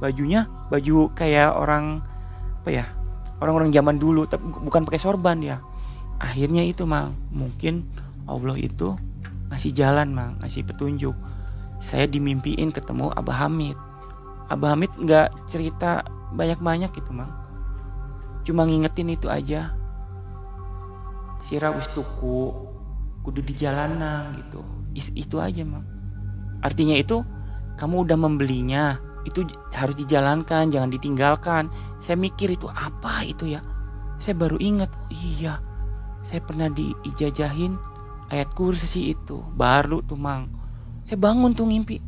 Bajunya 0.00 0.48
baju 0.70 1.12
kayak 1.12 1.52
orang 1.58 2.00
apa 2.60 2.70
ya 2.72 2.84
orang-orang 3.40 3.72
zaman 3.72 3.96
dulu 3.96 4.28
tapi 4.28 4.44
bukan 4.48 4.84
pakai 4.84 5.00
sorban 5.00 5.40
ya 5.40 5.58
akhirnya 6.20 6.60
itu 6.62 6.84
mang 6.84 7.16
mungkin 7.32 7.88
Allah 8.28 8.54
itu 8.60 8.94
ngasih 9.50 9.72
jalan 9.74 10.14
mang 10.14 10.38
ngasih 10.38 10.62
petunjuk. 10.62 11.16
Saya 11.80 12.04
dimimpiin 12.04 12.70
ketemu 12.70 13.08
Abah 13.16 13.48
Hamid. 13.48 13.74
Abah 14.52 14.76
Hamid 14.76 14.92
nggak 15.00 15.32
cerita 15.48 16.04
banyak-banyak 16.36 16.92
gitu 16.92 17.10
mang. 17.10 17.32
Cuma 18.44 18.68
ngingetin 18.68 19.10
itu 19.10 19.26
aja 19.26 19.74
si 21.50 21.58
wis 21.58 21.90
tuku 21.90 22.54
kudu 23.26 23.42
di 23.42 23.58
jalanan 23.58 24.30
gitu. 24.38 24.62
Is, 24.94 25.10
itu 25.18 25.42
aja 25.42 25.66
mang. 25.66 25.82
Artinya 26.62 26.94
itu 26.94 27.26
kamu 27.74 28.06
udah 28.06 28.14
membelinya 28.14 29.02
itu 29.26 29.42
harus 29.74 29.98
dijalankan 29.98 30.70
jangan 30.70 30.94
ditinggalkan. 30.94 31.66
Saya 31.98 32.14
mikir 32.14 32.54
itu 32.54 32.70
apa 32.70 33.26
itu 33.26 33.50
ya? 33.50 33.66
Saya 34.22 34.38
baru 34.38 34.62
ingat 34.62 34.94
oh 34.94 35.10
iya 35.10 35.58
saya 36.22 36.38
pernah 36.44 36.70
diijajahin 36.70 37.74
ayat 38.30 38.54
kursi 38.54 39.10
itu 39.10 39.42
baru 39.58 40.06
tuh 40.06 40.14
mang. 40.14 40.46
Saya 41.02 41.18
bangun 41.18 41.50
tuh 41.50 41.66
ngimpi 41.66 41.98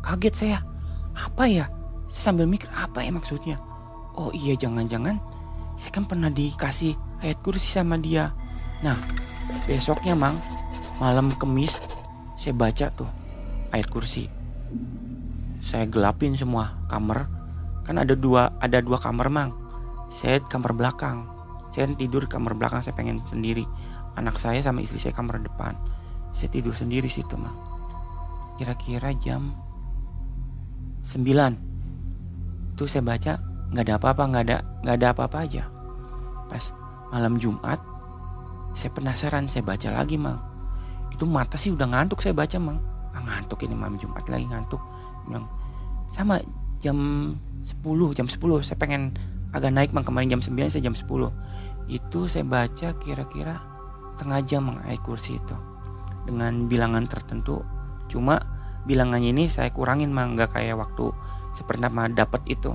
kaget 0.00 0.34
saya 0.34 0.58
apa 1.12 1.44
ya? 1.44 1.68
Saya 2.08 2.32
sambil 2.32 2.48
mikir 2.48 2.72
apa 2.72 3.04
ya 3.04 3.12
maksudnya? 3.12 3.60
Oh 4.16 4.32
iya 4.32 4.56
jangan-jangan 4.56 5.20
saya 5.76 5.92
kan 5.92 6.04
pernah 6.08 6.32
dikasih 6.32 6.96
ayat 7.20 7.38
kursi 7.44 7.68
sama 7.68 8.00
dia 8.00 8.32
nah 8.82 8.98
besoknya 9.64 10.18
mang 10.18 10.36
malam 10.98 11.30
kemis 11.38 11.78
saya 12.42 12.58
baca 12.58 12.90
tuh 12.90 13.22
ayat 13.72 13.88
kursi. 13.88 14.28
Saya 15.62 15.88
gelapin 15.88 16.36
semua 16.36 16.74
kamar. 16.86 17.26
Kan 17.82 17.98
ada 17.98 18.18
dua 18.18 18.50
ada 18.58 18.78
dua 18.78 19.00
kamar 19.00 19.30
mang. 19.32 19.50
Saya 20.12 20.42
kamar 20.44 20.76
belakang. 20.76 21.26
Saya 21.72 21.88
tidur 21.96 22.28
kamar 22.28 22.58
belakang 22.58 22.84
saya 22.84 22.98
pengen 22.98 23.24
sendiri. 23.24 23.64
Anak 24.18 24.36
saya 24.36 24.60
sama 24.60 24.84
istri 24.84 25.00
saya 25.00 25.16
kamar 25.16 25.40
depan. 25.40 25.78
Saya 26.36 26.52
tidur 26.52 26.76
sendiri 26.76 27.08
situ 27.08 27.38
mang. 27.38 27.56
Kira-kira 28.60 29.10
jam 29.16 29.56
9 31.02 32.78
tuh 32.78 32.86
saya 32.86 33.02
baca 33.02 33.42
nggak 33.72 33.84
ada 33.88 33.94
apa-apa 33.98 34.22
nggak 34.28 34.44
ada 34.46 34.58
nggak 34.84 34.96
ada 34.98 35.06
apa-apa 35.16 35.38
aja. 35.46 35.64
Pas 36.46 36.74
malam 37.14 37.40
Jumat 37.40 37.80
saya 38.72 38.90
penasaran 38.92 39.48
saya 39.48 39.64
baca 39.64 39.88
lagi 39.92 40.16
mang. 40.16 40.40
Itu 41.12 41.28
mata 41.28 41.60
sih 41.60 41.72
udah 41.72 41.88
ngantuk 41.88 42.24
saya 42.24 42.32
baca 42.32 42.56
mang. 42.56 42.80
Ah, 43.12 43.20
ngantuk 43.20 43.60
ini 43.64 43.76
malam 43.76 44.00
Jumat 44.00 44.24
lagi 44.28 44.48
ngantuk. 44.48 44.80
Bilang 45.28 45.46
sama 46.12 46.40
jam 46.80 46.98
10 47.62 48.16
jam 48.16 48.26
10 48.26 48.36
saya 48.64 48.76
pengen 48.80 49.14
agak 49.52 49.70
naik 49.70 49.92
bang 49.92 50.04
kemarin 50.04 50.28
jam 50.36 50.42
9 50.42 50.72
saya 50.72 50.82
jam 50.82 50.96
10 50.96 51.06
itu 51.92 52.20
saya 52.26 52.44
baca 52.44 52.88
kira-kira 52.98 53.60
setengah 54.16 54.40
jam 54.44 54.62
mengenai 54.68 54.98
kursi 55.00 55.36
itu. 55.36 55.56
Dengan 56.22 56.70
bilangan 56.70 57.04
tertentu. 57.10 57.66
Cuma 58.06 58.38
bilangannya 58.86 59.34
ini 59.34 59.50
saya 59.50 59.68
kurangin 59.74 60.14
mang. 60.14 60.38
Nggak 60.38 60.54
kayak 60.54 60.78
waktu 60.78 61.10
saya 61.52 61.64
pernah 61.66 61.90
dapat 62.08 62.40
itu. 62.46 62.72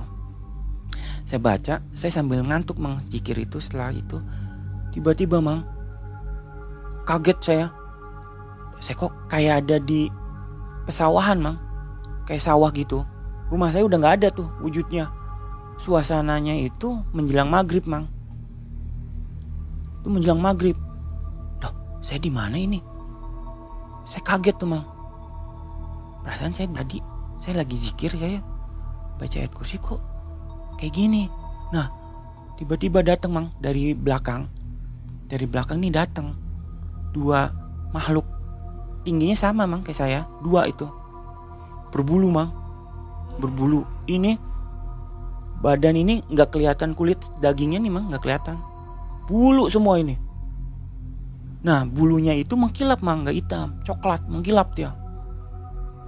Saya 1.24 1.40
baca 1.40 1.80
saya 1.96 2.12
sambil 2.12 2.44
ngantuk 2.44 2.76
mang. 2.76 3.00
Jikir 3.08 3.36
itu 3.40 3.58
setelah 3.58 3.90
itu 3.90 4.20
tiba-tiba 4.92 5.40
mang 5.40 5.77
kaget 7.08 7.38
saya. 7.40 7.66
Saya 8.84 8.94
kok 9.00 9.12
kayak 9.32 9.64
ada 9.64 9.80
di 9.80 10.12
pesawahan 10.84 11.40
mang. 11.40 11.56
Kayak 12.28 12.44
sawah 12.44 12.68
gitu. 12.76 13.00
Rumah 13.48 13.72
saya 13.72 13.88
udah 13.88 13.96
nggak 13.96 14.16
ada 14.20 14.28
tuh 14.28 14.52
wujudnya. 14.60 15.08
Suasananya 15.80 16.52
itu 16.60 17.00
menjelang 17.16 17.48
maghrib 17.48 17.88
mang. 17.88 18.04
Itu 20.04 20.12
menjelang 20.12 20.36
maghrib. 20.36 20.76
Loh, 21.64 21.72
saya 22.04 22.20
di 22.20 22.28
mana 22.28 22.60
ini? 22.60 22.84
Saya 24.04 24.20
kaget 24.20 24.60
tuh 24.60 24.68
mang. 24.68 24.84
Perasaan 26.20 26.52
saya 26.52 26.68
tadi 26.68 27.00
saya 27.40 27.62
lagi 27.62 27.78
zikir 27.78 28.10
ya 28.18 28.42
baca 29.16 29.36
ayat 29.38 29.54
kursi 29.54 29.80
kok 29.80 30.02
kayak 30.76 30.92
gini. 30.92 31.24
Nah 31.72 31.88
tiba-tiba 32.60 33.00
datang 33.00 33.32
mang 33.32 33.46
dari 33.56 33.96
belakang. 33.96 34.44
Dari 35.28 35.44
belakang 35.48 35.80
nih 35.80 35.92
datang 35.92 36.47
dua 37.12 37.52
makhluk. 37.92 38.24
Tingginya 39.04 39.36
sama 39.38 39.64
mang 39.64 39.80
kayak 39.80 39.98
saya. 39.98 40.20
Dua 40.44 40.68
itu. 40.68 40.84
Berbulu 41.94 42.28
mang. 42.28 42.52
Berbulu. 43.40 43.84
Ini 44.08 44.36
badan 45.58 45.98
ini 45.98 46.22
nggak 46.30 46.54
kelihatan 46.54 46.94
kulit 46.94 47.18
dagingnya 47.42 47.80
nih 47.80 47.92
mang 47.92 48.12
nggak 48.12 48.22
kelihatan. 48.24 48.56
Bulu 49.28 49.68
semua 49.72 50.00
ini. 50.00 50.16
Nah 51.64 51.82
bulunya 51.88 52.36
itu 52.36 52.54
mengkilap 52.54 53.00
mang 53.00 53.24
nggak 53.24 53.36
hitam. 53.36 53.78
Coklat 53.84 54.24
mengkilap 54.28 54.76
dia. 54.76 54.92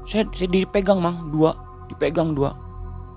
Saya, 0.05 0.27
saya 0.33 0.49
dipegang 0.49 1.01
mang 1.01 1.33
dua. 1.33 1.57
Dipegang 1.89 2.37
dua. 2.37 2.53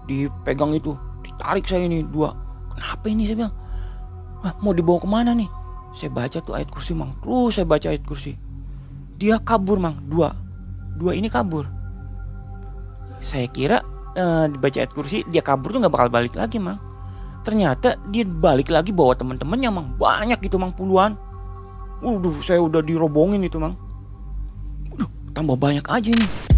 Dipegang 0.07 0.71
itu. 0.75 0.95
Ditarik 1.23 1.67
saya 1.67 1.87
ini 1.87 2.03
dua. 2.03 2.35
Kenapa 2.73 3.05
ini 3.07 3.23
saya 3.27 3.45
bilang? 3.45 3.55
Wah, 4.43 4.53
mau 4.59 4.75
dibawa 4.75 4.99
ke 4.99 5.07
mana 5.07 5.31
nih 5.31 5.62
saya 5.93 6.09
baca 6.09 6.37
tuh 6.41 6.57
ayat 6.57 6.69
kursi 6.73 6.97
mang. 6.97 7.13
Terus 7.21 7.53
saya 7.53 7.65
baca 7.69 7.87
ayat 7.87 8.03
kursi. 8.03 8.33
Dia 9.21 9.37
kabur 9.37 9.77
mang. 9.77 10.01
Dua. 10.09 10.33
Dua 10.97 11.13
ini 11.13 11.29
kabur. 11.29 11.69
Saya 13.23 13.47
kira 13.47 13.85
uh, 14.17 14.45
dibaca 14.49 14.77
ayat 14.81 14.91
kursi 14.91 15.21
dia 15.29 15.39
kabur 15.45 15.71
tuh 15.71 15.79
nggak 15.85 15.93
bakal 15.93 16.09
balik 16.09 16.33
lagi 16.33 16.57
mang. 16.57 16.81
Ternyata 17.45 18.01
dia 18.09 18.25
balik 18.25 18.73
lagi 18.73 18.89
bawa 18.89 19.13
teman-temannya 19.13 19.69
mang. 19.69 19.87
Banyak 19.95 20.41
gitu 20.41 20.57
mang 20.57 20.73
puluhan. 20.73 21.13
Udah 22.03 22.41
saya 22.41 22.59
udah 22.59 22.81
dirobongin 22.81 23.45
itu 23.45 23.61
mang. 23.61 23.77
Udah 24.91 25.07
tambah 25.31 25.55
banyak 25.55 25.85
aja 25.85 26.11
nih 26.11 26.52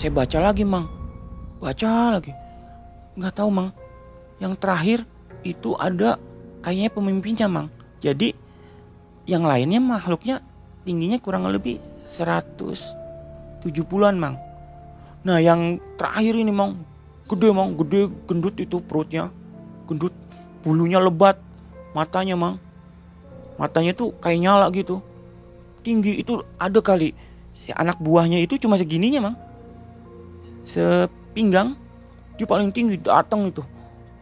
saya 0.00 0.16
baca 0.16 0.40
lagi 0.40 0.64
mang. 0.64 0.88
Baca 1.60 2.16
lagi. 2.16 2.32
Nggak 3.20 3.36
tahu 3.36 3.52
mang. 3.52 3.68
Yang 4.40 4.56
terakhir 4.56 5.04
itu 5.44 5.76
ada 5.76 6.16
kayaknya 6.64 6.88
pemimpinnya 6.88 7.52
mang. 7.52 7.68
Jadi 8.00 8.32
yang 9.28 9.44
lainnya 9.44 9.76
makhluknya 9.76 10.40
tingginya 10.88 11.20
kurang 11.20 11.44
lebih 11.52 11.84
170-an 12.16 14.16
mang. 14.16 14.40
Nah 15.20 15.36
yang 15.36 15.76
terakhir 16.00 16.32
ini 16.32 16.48
mang 16.48 16.80
gede 17.28 17.52
mang. 17.52 17.76
Gede 17.76 18.08
gendut 18.24 18.56
itu 18.56 18.80
perutnya. 18.80 19.28
Gendut. 19.84 20.16
Bulunya 20.64 20.96
lebat. 20.96 21.36
Matanya 21.92 22.40
mang. 22.40 22.56
Matanya 23.60 23.92
tuh 23.92 24.16
kayak 24.16 24.48
nyala 24.48 24.72
gitu. 24.72 25.04
Tinggi 25.84 26.24
itu 26.24 26.40
ada 26.56 26.80
kali. 26.80 27.12
Si 27.52 27.68
anak 27.76 28.00
buahnya 28.00 28.40
itu 28.40 28.56
cuma 28.56 28.80
segininya 28.80 29.28
mang 29.28 29.49
sepinggang 30.64 31.76
dia 32.40 32.48
paling 32.48 32.72
tinggi 32.72 32.96
datang 32.96 33.52
itu. 33.52 33.60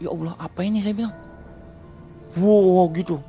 Ya 0.03 0.11
Allah 0.11 0.35
apa 0.39 0.67
ini 0.67 0.83
saya 0.83 0.95
bilang? 0.95 1.15
Wow 2.35 2.91
gitu. 2.95 3.23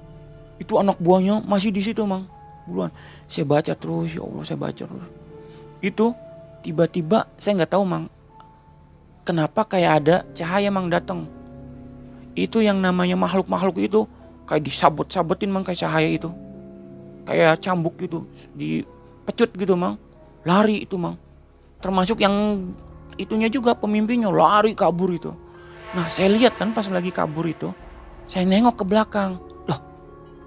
Itu 0.58 0.82
anak 0.82 0.98
buahnya 0.98 1.46
masih 1.46 1.70
di 1.70 1.86
situ 1.86 2.02
mang. 2.10 2.26
Buruan. 2.66 2.90
Saya 3.30 3.46
baca 3.46 3.74
terus 3.78 4.18
ya 4.18 4.26
Allah 4.26 4.44
saya 4.46 4.58
baca 4.58 4.84
terus. 4.86 5.10
Itu 5.82 6.18
tiba-tiba 6.66 7.30
saya 7.38 7.62
nggak 7.62 7.72
tahu 7.78 7.86
mang 7.86 8.06
kenapa 9.30 9.62
kayak 9.62 9.92
ada 10.02 10.16
cahaya 10.34 10.74
mang 10.74 10.90
datang. 10.90 11.30
Itu 12.34 12.66
yang 12.66 12.82
namanya 12.82 13.14
makhluk-makhluk 13.14 13.78
itu 13.78 14.10
kayak 14.50 14.66
disabot-sabotin 14.66 15.54
mang 15.54 15.62
kayak 15.62 15.86
cahaya 15.86 16.10
itu. 16.10 16.34
Kayak 17.30 17.62
cambuk 17.62 17.94
gitu 18.02 18.26
dipecut 18.58 19.54
gitu 19.54 19.78
mang. 19.78 20.02
Lari 20.42 20.82
itu 20.82 20.98
mang. 20.98 21.14
Termasuk 21.78 22.26
yang 22.26 22.34
itunya 23.20 23.52
juga 23.52 23.76
pemimpinnya 23.76 24.32
lari 24.32 24.72
kabur 24.72 25.12
itu. 25.12 25.36
Nah 25.92 26.08
saya 26.08 26.32
lihat 26.32 26.56
kan 26.56 26.72
pas 26.72 26.88
lagi 26.88 27.12
kabur 27.12 27.44
itu, 27.44 27.76
saya 28.32 28.48
nengok 28.48 28.80
ke 28.80 28.86
belakang. 28.88 29.36
Loh, 29.68 29.80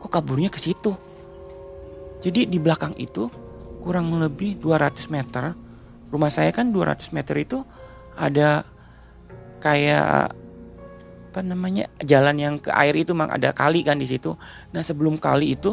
kok 0.01 0.09
kaburnya 0.09 0.49
ke 0.49 0.57
situ? 0.57 0.97
Jadi 2.25 2.49
di 2.49 2.57
belakang 2.57 2.97
itu 2.97 3.29
kurang 3.85 4.15
lebih 4.17 4.57
200 4.57 5.13
meter. 5.13 5.53
Rumah 6.09 6.31
saya 6.33 6.49
kan 6.55 6.73
200 6.73 7.13
meter 7.13 7.37
itu 7.37 7.61
ada 8.17 8.65
kayak 9.61 10.33
apa 11.33 11.41
namanya 11.41 11.89
jalan 12.05 12.37
yang 12.37 12.55
ke 12.61 12.69
air 12.69 12.93
itu 12.93 13.17
mang 13.17 13.33
ada 13.33 13.51
kali 13.57 13.81
kan 13.81 13.97
di 13.97 14.05
situ. 14.05 14.37
Nah 14.71 14.85
sebelum 14.85 15.17
kali 15.17 15.57
itu 15.57 15.73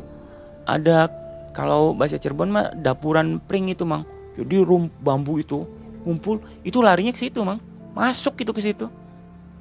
ada 0.64 1.12
kalau 1.52 1.92
bahasa 1.92 2.16
Cirebon 2.16 2.50
mah 2.50 2.72
dapuran 2.74 3.38
pring 3.44 3.70
itu 3.70 3.84
mang. 3.84 4.08
Jadi 4.40 4.64
rum 4.64 4.88
bambu 5.04 5.44
itu 5.44 5.68
ngumpul 6.04 6.40
itu 6.64 6.80
larinya 6.80 7.12
ke 7.12 7.20
situ 7.28 7.42
mang. 7.44 7.60
Masuk 7.96 8.40
gitu 8.40 8.52
ke 8.56 8.62
situ. 8.64 8.88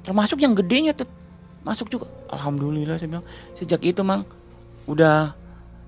Termasuk 0.05 0.39
yang 0.39 0.55
gedenya 0.55 0.95
tuh 0.95 1.07
masuk 1.65 1.91
juga. 1.91 2.05
Alhamdulillah 2.31 2.95
saya 2.99 3.09
bilang. 3.09 3.27
Sejak 3.55 3.83
itu 3.83 4.01
mang 4.05 4.23
udah 4.87 5.35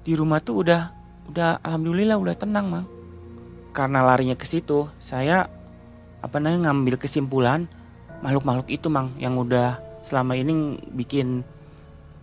di 0.01 0.13
rumah 0.17 0.41
tuh 0.41 0.65
udah 0.65 0.91
udah 1.31 1.61
alhamdulillah 1.63 2.17
udah 2.19 2.35
tenang 2.35 2.67
mang. 2.67 2.85
Karena 3.71 4.03
larinya 4.03 4.35
ke 4.35 4.43
situ 4.43 4.91
saya 4.99 5.47
apa 6.21 6.37
namanya 6.37 6.69
ngambil 6.69 6.99
kesimpulan 6.99 7.65
makhluk-makhluk 8.21 8.69
itu 8.69 8.87
mang 8.91 9.09
yang 9.17 9.39
udah 9.39 9.79
selama 10.05 10.37
ini 10.37 10.77
bikin 10.93 11.41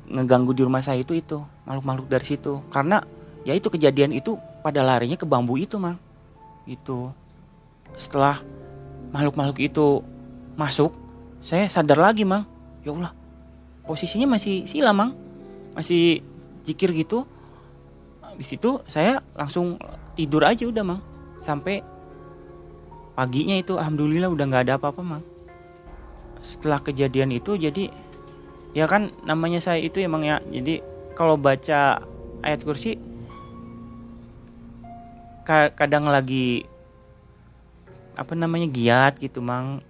ngeganggu 0.08 0.52
di 0.52 0.62
rumah 0.64 0.84
saya 0.84 1.00
itu 1.00 1.16
itu. 1.16 1.40
Makhluk-makhluk 1.64 2.08
dari 2.08 2.26
situ. 2.26 2.60
Karena 2.68 3.00
ya 3.48 3.56
itu 3.56 3.72
kejadian 3.72 4.12
itu 4.12 4.36
pada 4.60 4.84
larinya 4.84 5.16
ke 5.16 5.24
bambu 5.24 5.56
itu 5.56 5.80
mang. 5.80 5.96
Itu 6.68 7.16
setelah 7.98 8.40
makhluk-makhluk 9.10 9.58
itu 9.58 10.06
masuk, 10.54 10.94
saya 11.42 11.66
sadar 11.66 11.98
lagi, 11.98 12.22
Mang. 12.22 12.46
Ya 12.86 12.94
Allah, 12.94 13.12
posisinya 13.84 14.38
masih 14.38 14.64
sila, 14.64 14.94
Mang. 14.94 15.18
Masih 15.74 16.22
jikir 16.62 16.94
gitu. 16.94 17.26
Habis 18.22 18.54
itu 18.54 18.78
saya 18.86 19.20
langsung 19.34 19.76
tidur 20.14 20.46
aja 20.46 20.64
udah, 20.64 20.84
Mang. 20.86 21.02
Sampai 21.42 21.82
paginya 23.18 23.58
itu 23.58 23.74
alhamdulillah 23.74 24.30
udah 24.30 24.44
nggak 24.46 24.64
ada 24.70 24.74
apa-apa, 24.78 25.02
Mang. 25.02 25.24
Setelah 26.38 26.78
kejadian 26.78 27.34
itu 27.34 27.58
jadi 27.58 27.90
ya 28.78 28.86
kan 28.86 29.10
namanya 29.26 29.58
saya 29.58 29.82
itu 29.82 29.98
emang 29.98 30.22
ya. 30.22 30.38
Jadi 30.46 30.80
kalau 31.18 31.34
baca 31.34 31.98
ayat 32.46 32.62
kursi 32.62 32.94
kadang 35.48 36.04
lagi 36.06 36.68
apa 38.18 38.34
namanya 38.34 38.66
giat 38.66 39.22
gitu 39.22 39.38
mang. 39.38 39.80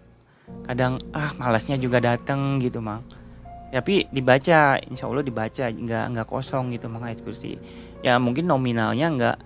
Kadang 0.65 1.01
ah 1.17 1.33
malasnya 1.37 1.81
juga 1.81 2.01
datang 2.01 2.61
gitu 2.61 2.85
mang. 2.85 3.01
Tapi 3.69 4.09
dibaca 4.09 4.81
insya 4.81 5.05
Allah 5.09 5.25
dibaca 5.25 5.65
nggak 5.69 6.05
nggak 6.13 6.29
kosong 6.29 6.73
gitu 6.73 6.89
mang 6.89 7.05
ayat 7.05 7.21
kursi. 7.21 7.57
Ya 8.01 8.17
mungkin 8.17 8.49
nominalnya 8.49 9.09
nggak 9.13 9.37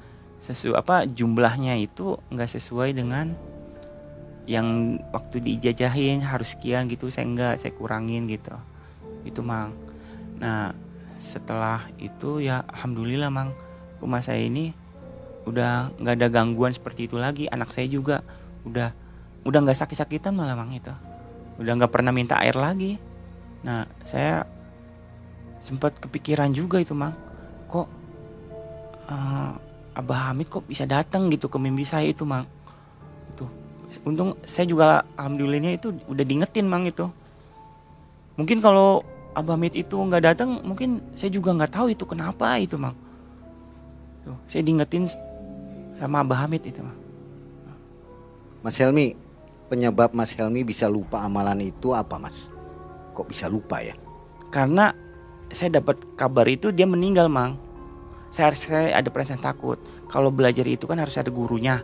sesuai 0.42 0.78
apa 0.78 0.96
jumlahnya 1.06 1.78
itu 1.78 2.18
nggak 2.30 2.50
sesuai 2.50 2.98
dengan 2.98 3.34
yang 4.46 4.98
waktu 5.14 5.38
dijajahin 5.38 6.18
harus 6.22 6.58
sekian 6.58 6.90
gitu 6.90 7.06
saya 7.10 7.30
nggak 7.30 7.54
saya 7.58 7.72
kurangin 7.74 8.26
gitu. 8.26 8.54
Itu 9.26 9.42
mang. 9.42 9.74
Nah 10.38 10.74
setelah 11.22 11.86
itu 12.02 12.42
ya 12.42 12.66
alhamdulillah 12.66 13.30
mang 13.30 13.54
rumah 14.02 14.18
saya 14.22 14.42
ini 14.42 14.74
udah 15.46 15.94
nggak 15.98 16.14
ada 16.18 16.28
gangguan 16.30 16.74
seperti 16.74 17.10
itu 17.10 17.18
lagi. 17.18 17.50
Anak 17.50 17.74
saya 17.74 17.86
juga 17.90 18.22
udah 18.66 18.94
udah 19.42 19.58
nggak 19.62 19.78
sakit-sakitan 19.78 20.34
malah 20.34 20.54
mang 20.54 20.70
itu. 20.70 20.90
Udah 21.58 21.72
nggak 21.78 21.92
pernah 21.92 22.14
minta 22.14 22.38
air 22.38 22.54
lagi. 22.54 22.98
Nah 23.66 23.86
saya 24.06 24.46
sempat 25.58 25.98
kepikiran 25.98 26.50
juga 26.54 26.78
itu 26.78 26.94
mang. 26.94 27.14
Kok 27.66 27.88
uh, 29.10 29.52
abah 29.98 30.20
Hamid 30.30 30.48
kok 30.48 30.64
bisa 30.66 30.86
datang 30.86 31.28
gitu 31.30 31.50
ke 31.50 31.58
mimpi 31.58 31.82
saya 31.82 32.06
itu 32.06 32.22
mang? 32.22 32.46
Itu 33.34 33.46
untung 34.06 34.38
saya 34.46 34.64
juga 34.64 35.04
alhamdulillahnya 35.18 35.76
itu 35.76 35.90
udah 36.06 36.24
diingetin 36.24 36.66
mang 36.70 36.86
itu. 36.86 37.10
Mungkin 38.38 38.62
kalau 38.62 39.02
abah 39.34 39.58
Hamid 39.58 39.74
itu 39.74 39.98
nggak 39.98 40.22
datang 40.22 40.62
mungkin 40.62 41.02
saya 41.18 41.34
juga 41.34 41.50
nggak 41.50 41.72
tahu 41.74 41.86
itu 41.90 42.06
kenapa 42.06 42.56
itu 42.62 42.78
mang. 42.78 42.94
Tuh 44.22 44.38
saya 44.46 44.62
diingetin 44.62 45.10
sama 45.98 46.22
abah 46.22 46.46
Hamid 46.46 46.62
itu 46.62 46.78
mang 46.78 47.01
Mas 48.62 48.78
Helmi, 48.78 49.18
penyebab 49.66 50.14
Mas 50.14 50.38
Helmi 50.38 50.62
bisa 50.62 50.86
lupa 50.86 51.26
amalan 51.26 51.58
itu 51.66 51.98
apa 51.98 52.14
Mas? 52.14 52.46
Kok 53.10 53.26
bisa 53.26 53.50
lupa 53.50 53.82
ya? 53.82 53.98
Karena 54.54 54.94
saya 55.50 55.82
dapat 55.82 56.14
kabar 56.14 56.46
itu 56.46 56.70
dia 56.70 56.86
meninggal 56.86 57.26
mang. 57.26 57.58
Saya, 58.30 58.54
saya 58.56 58.96
ada 58.96 59.10
perasaan 59.10 59.42
takut. 59.42 59.76
Kalau 60.08 60.32
belajar 60.32 60.64
itu 60.64 60.86
kan 60.86 60.96
harus 60.96 61.18
ada 61.18 61.28
gurunya. 61.28 61.82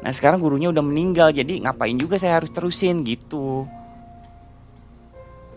Nah 0.00 0.12
sekarang 0.14 0.40
gurunya 0.40 0.72
udah 0.72 0.80
meninggal 0.80 1.28
jadi 1.34 1.60
ngapain 1.66 1.98
juga 1.98 2.16
saya 2.16 2.40
harus 2.40 2.48
terusin 2.48 3.04
gitu. 3.04 3.68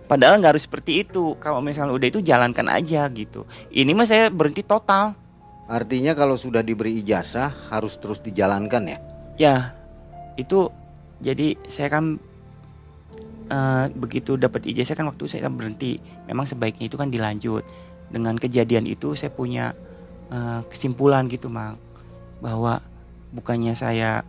Padahal 0.09 0.41
nggak 0.41 0.57
harus 0.57 0.67
seperti 0.67 1.07
itu. 1.07 1.39
Kalau 1.39 1.63
misalnya 1.63 1.95
udah 1.95 2.07
itu 2.11 2.19
jalankan 2.19 2.67
aja 2.67 3.07
gitu. 3.13 3.47
Ini 3.71 3.93
mah 3.95 4.09
saya 4.09 4.27
berhenti 4.27 4.65
total. 4.65 5.15
Artinya 5.69 6.11
kalau 6.11 6.35
sudah 6.35 6.59
diberi 6.59 6.99
ijazah 6.99 7.71
harus 7.71 7.95
terus 7.95 8.19
dijalankan 8.19 8.83
ya? 8.83 8.97
Ya, 9.39 9.55
itu 10.35 10.69
jadi 11.23 11.55
saya 11.69 11.87
kan 11.87 12.19
uh, 13.47 13.85
begitu 13.95 14.35
dapat 14.35 14.67
ijazah 14.67 14.97
kan 14.97 15.07
waktu 15.09 15.29
saya 15.29 15.47
berhenti. 15.47 15.99
Memang 16.27 16.47
sebaiknya 16.47 16.91
itu 16.91 16.97
kan 16.99 17.09
dilanjut. 17.11 17.63
Dengan 18.13 18.37
kejadian 18.37 18.85
itu 18.85 19.17
saya 19.17 19.33
punya 19.33 19.73
uh, 20.29 20.61
kesimpulan 20.69 21.25
gitu 21.31 21.47
mang. 21.47 21.79
Bahwa 22.43 22.83
bukannya 23.33 23.73
saya 23.73 24.27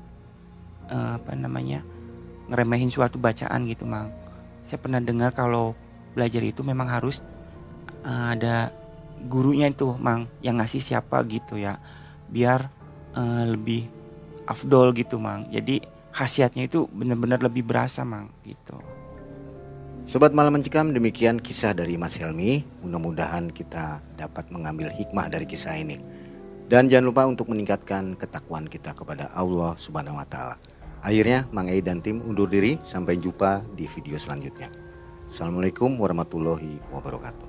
uh, 0.89 1.21
apa 1.21 1.37
namanya 1.37 1.85
ngeremehin 2.49 2.93
suatu 2.93 3.19
bacaan 3.19 3.67
gitu 3.69 3.85
mang. 3.85 4.13
Saya 4.65 4.81
pernah 4.81 5.03
dengar 5.03 5.37
kalau 5.37 5.77
belajar 6.17 6.41
itu 6.47 6.63
memang 6.65 6.89
harus 6.89 7.21
uh, 8.07 8.33
ada 8.33 8.73
gurunya 9.25 9.67
itu 9.73 9.97
mang 9.99 10.31
yang 10.41 10.63
ngasih 10.63 10.81
siapa 10.81 11.21
gitu 11.27 11.61
ya. 11.61 11.77
Biar 12.31 12.71
uh, 13.19 13.45
lebih 13.45 13.89
afdol 14.45 14.93
gitu 14.97 15.21
mang. 15.21 15.49
Jadi 15.51 15.94
khasiatnya 16.15 16.71
itu 16.71 16.87
benar-benar 16.95 17.43
lebih 17.43 17.67
berasa 17.67 18.07
mang 18.07 18.31
gitu 18.47 18.79
Sobat 20.05 20.37
Malam 20.37 20.61
Mencekam, 20.61 20.93
demikian 20.93 21.41
kisah 21.41 21.73
dari 21.73 21.97
Mas 21.97 22.21
Helmi. 22.21 22.61
Mudah-mudahan 22.85 23.49
kita 23.49 24.05
dapat 24.21 24.53
mengambil 24.53 24.93
hikmah 24.93 25.33
dari 25.33 25.49
kisah 25.49 25.81
ini. 25.81 25.97
Dan 26.69 26.93
jangan 26.93 27.09
lupa 27.09 27.25
untuk 27.25 27.49
meningkatkan 27.49 28.13
ketakwaan 28.13 28.69
kita 28.69 28.93
kepada 28.93 29.33
Allah 29.33 29.73
Subhanahu 29.81 30.21
wa 30.21 30.29
taala. 30.29 30.61
Akhirnya 31.01 31.49
Mang 31.57 31.73
Ei 31.73 31.81
dan 31.81 32.05
tim 32.05 32.21
undur 32.21 32.53
diri, 32.53 32.77
sampai 32.85 33.17
jumpa 33.17 33.65
di 33.73 33.89
video 33.89 34.21
selanjutnya. 34.21 34.69
Assalamualaikum 35.25 35.97
warahmatullahi 35.97 36.77
wabarakatuh. 36.93 37.49